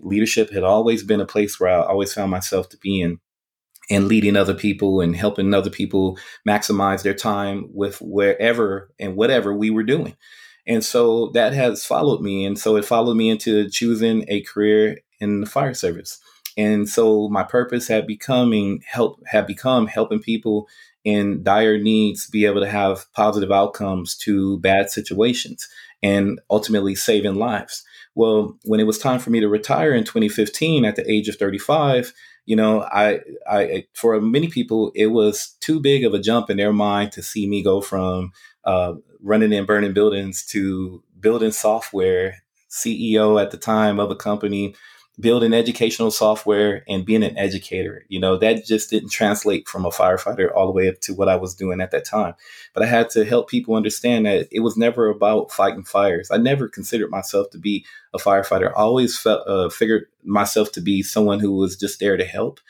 leadership 0.00 0.50
had 0.50 0.64
always 0.64 1.02
been 1.02 1.20
a 1.20 1.26
place 1.26 1.58
where 1.58 1.70
I 1.70 1.82
always 1.82 2.12
found 2.12 2.30
myself 2.30 2.68
to 2.70 2.78
be 2.78 3.00
in 3.00 3.20
and 3.90 4.08
leading 4.08 4.36
other 4.36 4.54
people 4.54 5.00
and 5.00 5.16
helping 5.16 5.52
other 5.54 5.70
people 5.70 6.18
maximize 6.46 7.02
their 7.02 7.14
time 7.14 7.68
with 7.72 7.98
wherever 8.00 8.90
and 8.98 9.16
whatever 9.16 9.54
we 9.54 9.70
were 9.70 9.82
doing. 9.82 10.16
And 10.66 10.84
so 10.84 11.30
that 11.32 11.54
has 11.54 11.84
followed 11.84 12.20
me. 12.20 12.44
And 12.44 12.58
so 12.58 12.76
it 12.76 12.84
followed 12.84 13.16
me 13.16 13.30
into 13.30 13.70
choosing 13.70 14.24
a 14.28 14.42
career 14.42 14.98
in 15.18 15.40
the 15.40 15.46
fire 15.46 15.74
service. 15.74 16.20
And 16.58 16.88
so 16.88 17.28
my 17.28 17.44
purpose 17.44 17.88
had 17.88 18.06
becoming 18.06 18.82
help 18.86 19.22
had 19.26 19.46
become 19.46 19.86
helping 19.86 20.20
people 20.20 20.68
in 21.04 21.42
dire 21.42 21.78
needs 21.78 22.28
be 22.28 22.44
able 22.44 22.60
to 22.60 22.68
have 22.68 23.10
positive 23.14 23.50
outcomes 23.50 24.16
to 24.16 24.58
bad 24.58 24.90
situations 24.90 25.66
and 26.02 26.40
ultimately 26.50 26.94
saving 26.94 27.36
lives. 27.36 27.84
Well, 28.14 28.58
when 28.64 28.80
it 28.80 28.86
was 28.86 28.98
time 28.98 29.20
for 29.20 29.30
me 29.30 29.40
to 29.40 29.48
retire 29.48 29.94
in 29.94 30.04
2015 30.04 30.84
at 30.84 30.96
the 30.96 31.10
age 31.10 31.28
of 31.28 31.36
35, 31.36 32.12
you 32.48 32.56
know, 32.56 32.82
I, 32.82 33.20
I, 33.46 33.86
for 33.92 34.18
many 34.22 34.48
people, 34.48 34.90
it 34.94 35.08
was 35.08 35.54
too 35.60 35.80
big 35.80 36.02
of 36.02 36.14
a 36.14 36.18
jump 36.18 36.48
in 36.48 36.56
their 36.56 36.72
mind 36.72 37.12
to 37.12 37.22
see 37.22 37.46
me 37.46 37.62
go 37.62 37.82
from 37.82 38.32
uh, 38.64 38.94
running 39.22 39.52
and 39.52 39.66
burning 39.66 39.92
buildings 39.92 40.46
to 40.46 41.04
building 41.20 41.50
software, 41.50 42.36
CEO 42.70 43.38
at 43.38 43.50
the 43.50 43.58
time 43.58 44.00
of 44.00 44.10
a 44.10 44.16
company, 44.16 44.74
building 45.20 45.52
educational 45.52 46.10
software 46.10 46.84
and 46.88 47.04
being 47.04 47.24
an 47.24 47.36
educator. 47.36 48.04
You 48.08 48.20
know, 48.20 48.36
that 48.36 48.64
just 48.64 48.90
didn't 48.90 49.10
translate 49.10 49.68
from 49.68 49.84
a 49.84 49.90
firefighter 49.90 50.54
all 50.54 50.66
the 50.66 50.72
way 50.72 50.88
up 50.88 51.00
to 51.02 51.14
what 51.14 51.28
I 51.28 51.36
was 51.36 51.54
doing 51.54 51.80
at 51.80 51.90
that 51.90 52.04
time. 52.04 52.34
But 52.72 52.84
I 52.84 52.86
had 52.86 53.10
to 53.10 53.24
help 53.24 53.48
people 53.48 53.74
understand 53.74 54.26
that 54.26 54.48
it 54.52 54.60
was 54.60 54.76
never 54.76 55.08
about 55.08 55.50
fighting 55.50 55.84
fires. 55.84 56.30
I 56.30 56.36
never 56.36 56.68
considered 56.68 57.10
myself 57.10 57.50
to 57.50 57.58
be 57.58 57.84
a 58.14 58.18
firefighter. 58.18 58.70
I 58.70 58.82
always 58.82 59.18
felt, 59.18 59.46
uh, 59.48 59.68
figured 59.70 60.06
myself 60.24 60.70
to 60.72 60.80
be 60.80 61.02
someone 61.02 61.40
who 61.40 61.52
was 61.52 61.76
just 61.76 61.98
there 61.98 62.16
to 62.16 62.24
help 62.24 62.60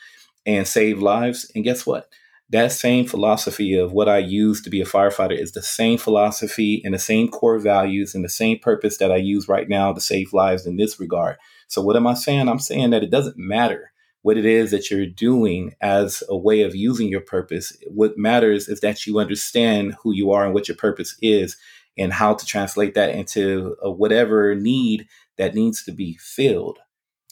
and 0.45 0.67
save 0.67 1.01
lives. 1.01 1.51
And 1.53 1.63
guess 1.63 1.85
what? 1.85 2.09
That 2.51 2.71
same 2.71 3.05
philosophy 3.05 3.77
of 3.77 3.91
what 3.91 4.09
I 4.09 4.17
use 4.17 4.61
to 4.63 4.71
be 4.71 4.81
a 4.81 4.85
firefighter 4.85 5.39
is 5.39 5.51
the 5.51 5.61
same 5.61 5.99
philosophy 5.99 6.81
and 6.83 6.95
the 6.95 6.99
same 6.99 7.27
core 7.27 7.59
values 7.59 8.15
and 8.15 8.25
the 8.25 8.29
same 8.29 8.57
purpose 8.57 8.97
that 8.97 9.11
I 9.11 9.17
use 9.17 9.47
right 9.47 9.69
now 9.69 9.93
to 9.93 10.01
save 10.01 10.33
lives 10.33 10.65
in 10.65 10.77
this 10.77 10.99
regard. 10.99 11.37
So, 11.67 11.81
what 11.81 11.95
am 11.95 12.07
I 12.07 12.15
saying? 12.15 12.49
I'm 12.49 12.59
saying 12.59 12.89
that 12.89 13.03
it 13.03 13.11
doesn't 13.11 13.37
matter 13.37 13.91
what 14.21 14.37
it 14.37 14.45
is 14.45 14.71
that 14.71 14.89
you're 14.89 15.05
doing 15.05 15.73
as 15.79 16.23
a 16.27 16.35
way 16.35 16.61
of 16.61 16.75
using 16.75 17.07
your 17.07 17.21
purpose. 17.21 17.77
What 17.87 18.17
matters 18.17 18.67
is 18.67 18.81
that 18.81 19.05
you 19.05 19.19
understand 19.19 19.95
who 20.01 20.11
you 20.11 20.31
are 20.31 20.43
and 20.43 20.53
what 20.53 20.67
your 20.67 20.77
purpose 20.77 21.15
is 21.21 21.55
and 21.97 22.11
how 22.11 22.33
to 22.33 22.45
translate 22.45 22.95
that 22.95 23.11
into 23.11 23.75
uh, 23.85 23.91
whatever 23.91 24.55
need 24.55 25.07
that 25.37 25.53
needs 25.53 25.83
to 25.83 25.91
be 25.91 26.17
filled. 26.19 26.79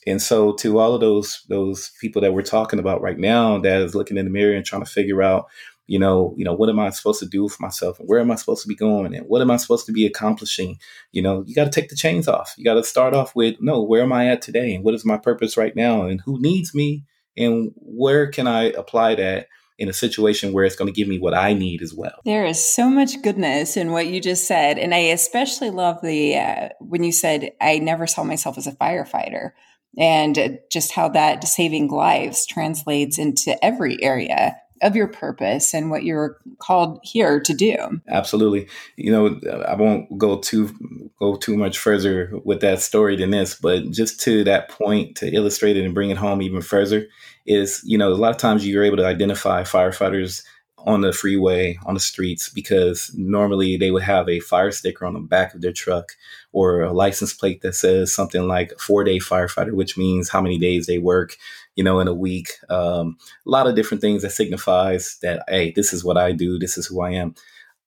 And 0.08 0.22
so 0.22 0.54
to 0.54 0.80
all 0.80 0.96
of 0.96 1.02
those 1.02 1.44
those 1.50 1.92
people 2.02 2.22
that 2.22 2.34
we're 2.34 2.42
talking 2.42 2.80
about 2.80 3.02
right 3.02 3.20
now 3.20 3.60
that 3.60 3.82
is 3.82 3.94
looking 3.94 4.18
in 4.18 4.26
the 4.26 4.32
mirror 4.32 4.56
and 4.56 4.66
trying 4.66 4.84
to 4.84 4.90
figure 4.90 5.22
out 5.22 5.48
you 5.90 5.98
know, 5.98 6.34
you 6.38 6.44
know, 6.44 6.54
what 6.54 6.70
am 6.70 6.80
I 6.80 6.90
supposed 6.90 7.22
to 7.22 7.26
do 7.26 7.48
for 7.48 7.62
myself 7.62 8.00
and 8.00 8.10
where 8.10 8.20
am 8.20 8.30
I 8.30 8.36
supposed 8.36 8.62
to 8.62 8.68
be 8.68 8.76
going 8.76 9.16
and 9.16 9.26
what 9.28 9.42
am 9.42 9.50
I 9.50 9.56
supposed 9.56 9.86
to 9.86 9.94
be 9.94 10.06
accomplishing? 10.06 10.80
You 11.14 11.22
know, 11.22 11.44
you 11.48 11.56
got 11.56 11.64
to 11.64 11.72
take 11.72 11.90
the 11.90 11.96
chains 11.96 12.28
off. 12.28 12.54
You 12.58 12.66
got 12.66 12.74
to 12.74 12.84
start 12.84 13.14
off 13.14 13.36
with, 13.36 13.56
no, 13.62 13.82
where 13.82 14.04
am 14.04 14.12
I 14.12 14.28
at 14.28 14.42
today 14.42 14.76
and 14.76 14.84
what 14.84 14.94
is 14.94 15.06
my 15.06 15.18
purpose 15.18 15.56
right 15.56 15.76
now 15.76 16.04
and 16.04 16.20
who 16.22 16.42
needs 16.42 16.76
me 16.76 17.06
and 17.38 17.72
where 17.78 18.28
can 18.30 18.48
I 18.48 18.64
apply 18.64 19.16
that 19.16 19.48
in 19.80 19.88
a 19.88 19.94
situation 19.94 20.52
where 20.52 20.66
it's 20.66 20.76
going 20.76 20.92
to 20.92 20.96
give 20.96 21.08
me 21.08 21.20
what 21.20 21.36
I 21.36 21.54
need 21.54 21.82
as 21.82 21.94
well. 21.94 22.20
There 22.26 22.46
is 22.46 22.62
so 22.62 22.90
much 22.90 23.22
goodness 23.22 23.78
in 23.78 23.92
what 23.92 24.08
you 24.08 24.20
just 24.20 24.46
said. 24.46 24.78
And 24.80 24.94
I 24.94 24.98
especially 24.98 25.70
love 25.70 26.02
the, 26.02 26.36
uh, 26.36 26.70
when 26.82 27.04
you 27.04 27.12
said, 27.12 27.52
I 27.62 27.80
never 27.80 28.08
saw 28.08 28.24
myself 28.24 28.58
as 28.58 28.68
a 28.68 28.72
firefighter 28.74 29.52
and 29.98 30.60
just 30.72 30.92
how 30.92 31.10
that 31.10 31.44
saving 31.44 31.90
lives 31.90 32.46
translates 32.46 33.18
into 33.18 33.64
every 33.64 34.02
area 34.04 34.56
of 34.82 34.96
your 34.96 35.08
purpose 35.08 35.74
and 35.74 35.90
what 35.90 36.04
you're 36.04 36.38
called 36.60 37.00
here 37.04 37.40
to 37.40 37.54
do. 37.54 37.76
Absolutely. 38.08 38.68
You 38.96 39.12
know, 39.12 39.40
I 39.68 39.76
won't 39.76 40.18
go 40.18 40.38
too 40.38 40.72
go 41.20 41.36
too 41.36 41.58
much 41.58 41.80
further 41.80 42.32
with 42.46 42.62
that 42.62 42.80
story 42.80 43.16
than 43.16 43.32
this, 43.32 43.56
but 43.56 43.90
just 43.90 44.20
to 44.22 44.44
that 44.44 44.70
point 44.70 45.18
to 45.18 45.34
illustrate 45.34 45.78
it 45.78 45.86
and 45.86 45.96
bring 45.96 46.12
it 46.12 46.18
home 46.18 46.42
even 46.42 46.62
further 46.62 47.08
is, 47.46 47.82
you 47.86 47.98
know, 47.98 48.12
a 48.12 48.16
lot 48.16 48.32
of 48.32 48.38
times 48.38 48.68
you're 48.68 48.84
able 48.84 48.98
to 48.98 49.06
identify 49.06 49.64
firefighters 49.64 50.44
on 50.86 51.02
the 51.02 51.12
freeway, 51.12 51.78
on 51.86 51.96
the 51.96 52.00
streets, 52.00 52.50
because 52.50 53.12
normally 53.16 53.78
they 53.78 53.92
would 53.92 54.04
have 54.04 54.30
a 54.30 54.40
fire 54.40 54.72
sticker 54.72 55.06
on 55.06 55.14
the 55.14 55.20
back 55.20 55.54
of 55.54 55.62
their 55.62 55.74
truck 55.74 56.12
or 56.58 56.82
a 56.82 56.92
license 56.92 57.36
plate 57.36 57.62
that 57.62 57.76
says 57.76 58.12
something 58.12 58.48
like 58.48 58.74
four 58.80 59.04
day 59.04 59.20
firefighter, 59.20 59.74
which 59.74 59.96
means 59.96 60.28
how 60.28 60.42
many 60.42 60.58
days 60.58 60.88
they 60.88 60.98
work, 60.98 61.38
you 61.76 61.84
know, 61.84 62.00
in 62.00 62.08
a 62.08 62.14
week. 62.14 62.50
Um, 62.68 63.16
a 63.46 63.50
lot 63.50 63.68
of 63.68 63.76
different 63.76 64.02
things 64.02 64.24
that 64.24 64.32
signifies 64.32 65.20
that, 65.22 65.44
hey, 65.48 65.72
this 65.76 65.94
is 65.94 66.04
what 66.04 66.18
I 66.18 66.32
do, 66.32 66.58
this 66.58 66.76
is 66.76 66.88
who 66.88 67.02
I 67.02 67.12
am. 67.12 67.36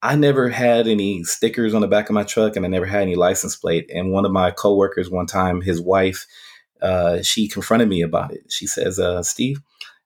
I 0.03 0.15
never 0.15 0.49
had 0.49 0.87
any 0.87 1.25
stickers 1.25 1.75
on 1.75 1.81
the 1.81 1.89
back 1.89 2.09
of 2.09 2.15
my 2.15 2.23
truck 2.23 2.55
and 2.55 2.65
I 2.65 2.69
never 2.69 2.87
had 2.87 3.03
any 3.03 3.17
license 3.17 3.57
plate. 3.57 3.91
And 3.93 4.13
one 4.13 4.25
of 4.25 4.31
my 4.31 4.53
coworkers 4.53 5.11
one 5.11 5.27
time, 5.27 5.63
his 5.63 5.81
wife, 5.81 6.27
uh, 6.81 7.23
she 7.23 7.49
confronted 7.49 7.89
me 7.89 8.03
about 8.03 8.33
it. 8.33 8.53
She 8.53 8.69
says, 8.69 9.01
uh, 9.01 9.25
Steve, 9.25 9.61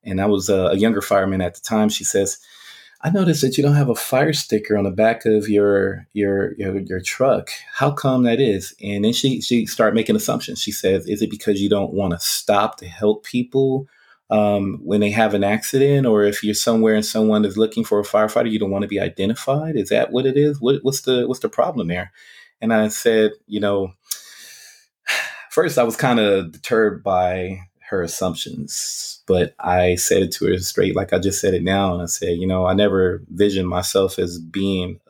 and 0.05 0.23
I 0.23 0.27
was 0.27 0.49
a 0.49 0.75
younger 0.75 1.03
fireman 1.03 1.43
at 1.43 1.55
the 1.55 1.61
time. 1.61 1.91
She 1.91 2.05
says, 2.05 2.39
I 3.05 3.11
noticed 3.11 3.43
that 3.43 3.59
you 3.59 3.63
don't 3.63 3.75
have 3.75 3.91
a 3.91 3.95
fire 3.95 4.33
sticker 4.33 4.79
on 4.79 4.85
the 4.85 4.91
back 4.91 5.27
of 5.27 5.47
your 5.47 6.09
your 6.15 6.55
your, 6.57 6.79
your 6.81 7.01
truck. 7.01 7.51
How 7.75 7.91
come 7.91 8.23
that 8.23 8.41
is? 8.41 8.75
And 8.83 9.05
then 9.05 9.13
she 9.13 9.43
she 9.43 9.67
started 9.67 9.95
making 9.95 10.17
assumptions. 10.17 10.59
She 10.59 10.73
says, 10.73 11.07
"Is 11.07 11.21
it 11.21 11.31
because 11.31 11.61
you 11.61 11.69
don't 11.69 11.93
want 11.93 12.15
to 12.15 12.19
stop 12.19 12.79
to 12.79 12.87
help 12.87 13.23
people 13.23 13.87
um, 14.31 14.81
when 14.83 15.01
they 15.01 15.11
have 15.11 15.35
an 15.35 15.45
accident, 15.45 16.07
or 16.07 16.25
if 16.25 16.43
you're 16.43 16.55
somewhere 16.55 16.95
and 16.95 17.05
someone 17.05 17.45
is 17.45 17.59
looking 17.59 17.85
for 17.85 18.01
a 18.01 18.05
firefighter, 18.05 18.51
you 18.51 18.59
don't 18.59 18.71
want 18.71 18.83
to 18.83 18.89
be 18.89 19.01
identified? 19.01 19.77
Is 19.77 19.91
that 19.91 20.11
what 20.11 20.25
it 20.25 20.39
is? 20.39 20.59
What, 20.59 20.83
what's 20.83 21.03
the 21.03 21.29
what's 21.29 21.41
the 21.41 21.51
problem 21.51 21.89
there?" 21.89 22.11
And 22.63 22.73
I 22.73 22.89
said, 22.89 23.33
you 23.47 23.61
know, 23.61 23.93
first 25.51 25.77
I 25.77 25.83
was 25.83 25.97
kind 25.97 26.21
of 26.21 26.53
deterred 26.53 27.05
by 27.05 27.61
her 27.89 28.03
assumptions. 28.03 29.23
But 29.27 29.55
I 29.59 29.97
said 29.97 30.23
it 30.23 30.33
to 30.33 30.47
her 30.47 30.59
straight, 30.59 30.97
like 30.97 31.13
I 31.13 31.19
just 31.19 31.41
said 31.41 31.55
it 31.55 31.63
now. 31.63 31.93
And 31.95 32.03
I 32.03 32.07
said, 32.07 32.39
you 32.39 32.47
know, 32.47 32.67
I 32.67 32.75
never 32.75 33.23
visioned 33.29 33.69
myself 33.69 34.19
as 34.19 34.39
being 34.39 35.01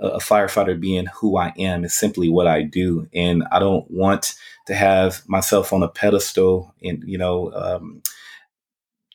a, 0.00 0.18
firefighter, 0.18 0.78
being 0.78 1.06
who 1.06 1.36
I 1.36 1.52
am. 1.58 1.84
It's 1.84 1.94
simply 1.94 2.28
what 2.28 2.46
I 2.46 2.62
do. 2.62 3.08
And 3.14 3.44
I 3.52 3.58
don't 3.58 3.88
want 3.90 4.34
to 4.66 4.74
have 4.74 5.22
myself 5.28 5.72
on 5.72 5.82
a 5.82 5.88
pedestal 5.88 6.74
and, 6.82 7.02
you 7.06 7.18
know, 7.18 7.52
um, 7.52 8.02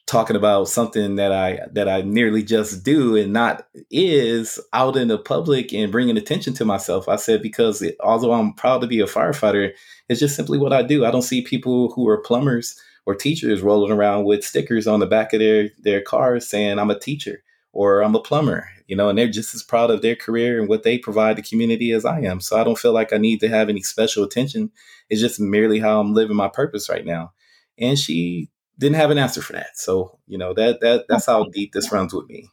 talking 0.08 0.38
about 0.38 0.70
something 0.70 1.18
that 1.18 1.34
I 1.34 1.60
that 1.74 1.90
I 1.90 2.02
nearly 2.02 2.42
just 2.42 2.84
do 2.84 3.18
and 3.18 3.34
not 3.34 3.68
is 3.92 4.58
out 4.72 4.96
in 4.96 5.10
the 5.10 5.18
public 5.18 5.74
and 5.74 5.92
bringing 5.92 6.18
attention 6.18 6.54
to 6.56 6.66
myself. 6.66 7.10
I 7.10 7.18
said 7.18 7.42
because 7.42 7.82
it, 7.82 7.98
although 8.00 8.32
I'm 8.32 8.54
proud 8.54 8.80
to 8.82 8.88
be 8.88 9.02
a 9.02 9.06
firefighter, 9.06 9.74
it's 10.08 10.22
just 10.22 10.36
simply 10.36 10.58
what 10.58 10.72
I 10.72 10.82
do. 10.82 11.06
I 11.06 11.12
don't 11.12 11.24
see 11.24 11.42
people 11.42 11.92
who 11.92 12.08
are 12.08 12.22
plumbers 12.22 12.82
or 13.08 13.16
teachers 13.16 13.62
rolling 13.62 13.92
around 13.92 14.26
with 14.26 14.44
stickers 14.44 14.86
on 14.86 15.00
the 15.00 15.06
back 15.08 15.32
of 15.32 15.40
their 15.40 15.70
their 15.80 16.02
cars 16.02 16.46
saying 16.46 16.78
I'm 16.78 16.92
a 16.92 17.00
teacher 17.00 17.42
or 17.72 18.02
I'm 18.02 18.16
a 18.16 18.20
plumber, 18.20 18.70
you 18.88 18.98
know, 18.98 19.08
and 19.08 19.18
they're 19.18 19.30
just 19.30 19.56
as 19.56 19.64
proud 19.64 19.90
of 19.90 20.02
their 20.02 20.16
career 20.16 20.60
and 20.60 20.68
what 20.68 20.84
they 20.84 20.98
provide 20.98 21.38
the 21.38 21.42
community 21.42 21.94
as 21.94 22.04
I 22.04 22.20
am. 22.20 22.42
So 22.42 22.60
I 22.60 22.66
don't 22.66 22.78
feel 22.78 22.92
like 22.92 23.14
I 23.14 23.18
need 23.18 23.40
to 23.40 23.48
have 23.48 23.70
any 23.70 23.82
special 23.82 24.26
attention. 24.26 24.72
It's 25.10 25.22
just 25.22 25.40
merely 25.40 25.80
how 25.80 26.02
I'm 26.02 26.14
living 26.14 26.36
my 26.36 26.50
purpose 26.50 26.90
right 26.90 27.06
now. 27.06 27.32
And 27.80 27.98
she 27.98 28.50
didn't 28.78 28.98
have 28.98 29.10
an 29.10 29.18
answer 29.18 29.42
for 29.42 29.54
that. 29.54 29.78
So, 29.78 30.20
you 30.28 30.38
know, 30.38 30.54
that 30.56 30.82
that 30.82 31.06
that's 31.08 31.28
how 31.28 31.46
deep 31.46 31.72
this 31.72 31.92
runs 31.94 32.14
with 32.14 32.28
me. 32.28 32.50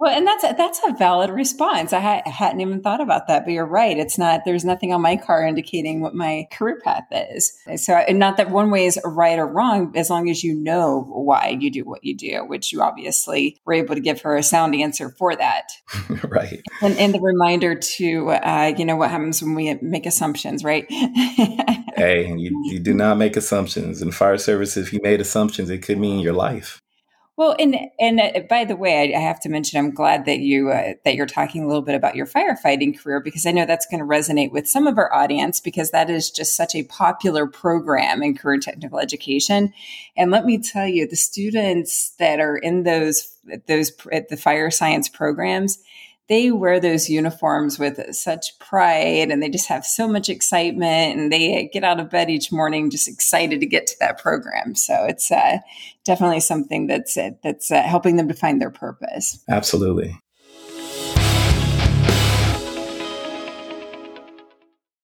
Well, 0.00 0.16
and 0.16 0.24
that's 0.24 0.44
a, 0.44 0.54
that's 0.56 0.80
a 0.86 0.92
valid 0.92 1.28
response. 1.28 1.92
I, 1.92 1.98
ha- 1.98 2.30
hadn't 2.30 2.60
even 2.60 2.82
thought 2.82 3.00
about 3.00 3.26
that, 3.26 3.44
but 3.44 3.50
you're 3.50 3.66
right. 3.66 3.98
It's 3.98 4.16
not. 4.16 4.44
There's 4.44 4.64
nothing 4.64 4.92
on 4.92 5.02
my 5.02 5.16
car 5.16 5.44
indicating 5.44 6.00
what 6.00 6.14
my 6.14 6.46
career 6.52 6.80
path 6.84 7.06
is. 7.10 7.52
So, 7.76 7.94
and 7.94 8.16
not 8.16 8.36
that 8.36 8.50
one 8.50 8.70
way 8.70 8.86
is 8.86 8.98
right 9.04 9.36
or 9.36 9.46
wrong, 9.46 9.92
as 9.96 10.08
long 10.08 10.30
as 10.30 10.44
you 10.44 10.54
know 10.54 11.02
why 11.08 11.56
you 11.58 11.68
do 11.68 11.82
what 11.82 12.04
you 12.04 12.16
do, 12.16 12.44
which 12.46 12.72
you 12.72 12.80
obviously 12.80 13.60
were 13.64 13.72
able 13.72 13.96
to 13.96 14.00
give 14.00 14.20
her 14.20 14.36
a 14.36 14.42
sound 14.42 14.76
answer 14.76 15.10
for 15.18 15.34
that. 15.34 15.72
right. 16.28 16.62
And, 16.80 16.96
and 16.96 17.12
the 17.12 17.20
reminder 17.20 17.74
to, 17.74 18.30
uh, 18.30 18.72
you 18.78 18.84
know, 18.84 18.94
what 18.94 19.10
happens 19.10 19.42
when 19.42 19.56
we 19.56 19.74
make 19.82 20.06
assumptions, 20.06 20.62
right? 20.62 20.86
hey, 20.90 22.32
you, 22.36 22.62
you 22.66 22.78
do 22.78 22.94
not 22.94 23.18
make 23.18 23.36
assumptions. 23.36 24.00
In 24.00 24.12
fire 24.12 24.38
service, 24.38 24.76
if 24.76 24.92
you 24.92 25.00
made 25.02 25.20
assumptions, 25.20 25.70
it 25.70 25.82
could 25.82 25.98
mean 25.98 26.20
your 26.20 26.34
life. 26.34 26.80
Well, 27.38 27.54
and 27.56 27.76
and 28.00 28.20
uh, 28.20 28.40
by 28.50 28.64
the 28.64 28.74
way, 28.74 29.14
I, 29.14 29.20
have 29.20 29.38
to 29.42 29.48
mention 29.48 29.78
I'm 29.78 29.94
glad 29.94 30.24
that 30.24 30.40
you 30.40 30.70
uh, 30.70 30.94
that 31.04 31.14
you're 31.14 31.24
talking 31.24 31.62
a 31.62 31.68
little 31.68 31.82
bit 31.82 31.94
about 31.94 32.16
your 32.16 32.26
firefighting 32.26 32.98
career 32.98 33.20
because 33.20 33.46
I 33.46 33.52
know 33.52 33.64
that's 33.64 33.86
going 33.86 34.00
to 34.00 34.04
resonate 34.04 34.50
with 34.50 34.68
some 34.68 34.88
of 34.88 34.98
our 34.98 35.14
audience 35.14 35.60
because 35.60 35.92
that 35.92 36.10
is 36.10 36.32
just 36.32 36.56
such 36.56 36.74
a 36.74 36.82
popular 36.82 37.46
program 37.46 38.24
in 38.24 38.36
career 38.36 38.58
technical 38.58 38.98
education. 38.98 39.72
And 40.16 40.32
let 40.32 40.46
me 40.46 40.58
tell 40.58 40.88
you, 40.88 41.06
the 41.06 41.14
students 41.14 42.10
that 42.18 42.40
are 42.40 42.56
in 42.56 42.82
those 42.82 43.32
those 43.68 43.92
the 43.94 44.36
fire 44.36 44.72
science 44.72 45.08
programs, 45.08 45.78
they 46.28 46.50
wear 46.50 46.78
those 46.78 47.08
uniforms 47.08 47.78
with 47.78 48.14
such 48.14 48.58
pride 48.58 49.30
and 49.30 49.42
they 49.42 49.48
just 49.48 49.68
have 49.68 49.84
so 49.84 50.06
much 50.06 50.28
excitement 50.28 51.18
and 51.18 51.32
they 51.32 51.70
get 51.72 51.84
out 51.84 52.00
of 52.00 52.10
bed 52.10 52.28
each 52.28 52.52
morning 52.52 52.90
just 52.90 53.08
excited 53.08 53.60
to 53.60 53.66
get 53.66 53.86
to 53.86 53.96
that 54.00 54.18
program. 54.18 54.74
So 54.74 55.04
it's 55.04 55.30
uh, 55.30 55.58
definitely 56.04 56.40
something 56.40 56.86
that's 56.86 57.16
uh, 57.16 57.30
that's 57.42 57.70
uh, 57.70 57.82
helping 57.82 58.16
them 58.16 58.28
to 58.28 58.34
find 58.34 58.60
their 58.60 58.70
purpose. 58.70 59.42
Absolutely 59.48 60.20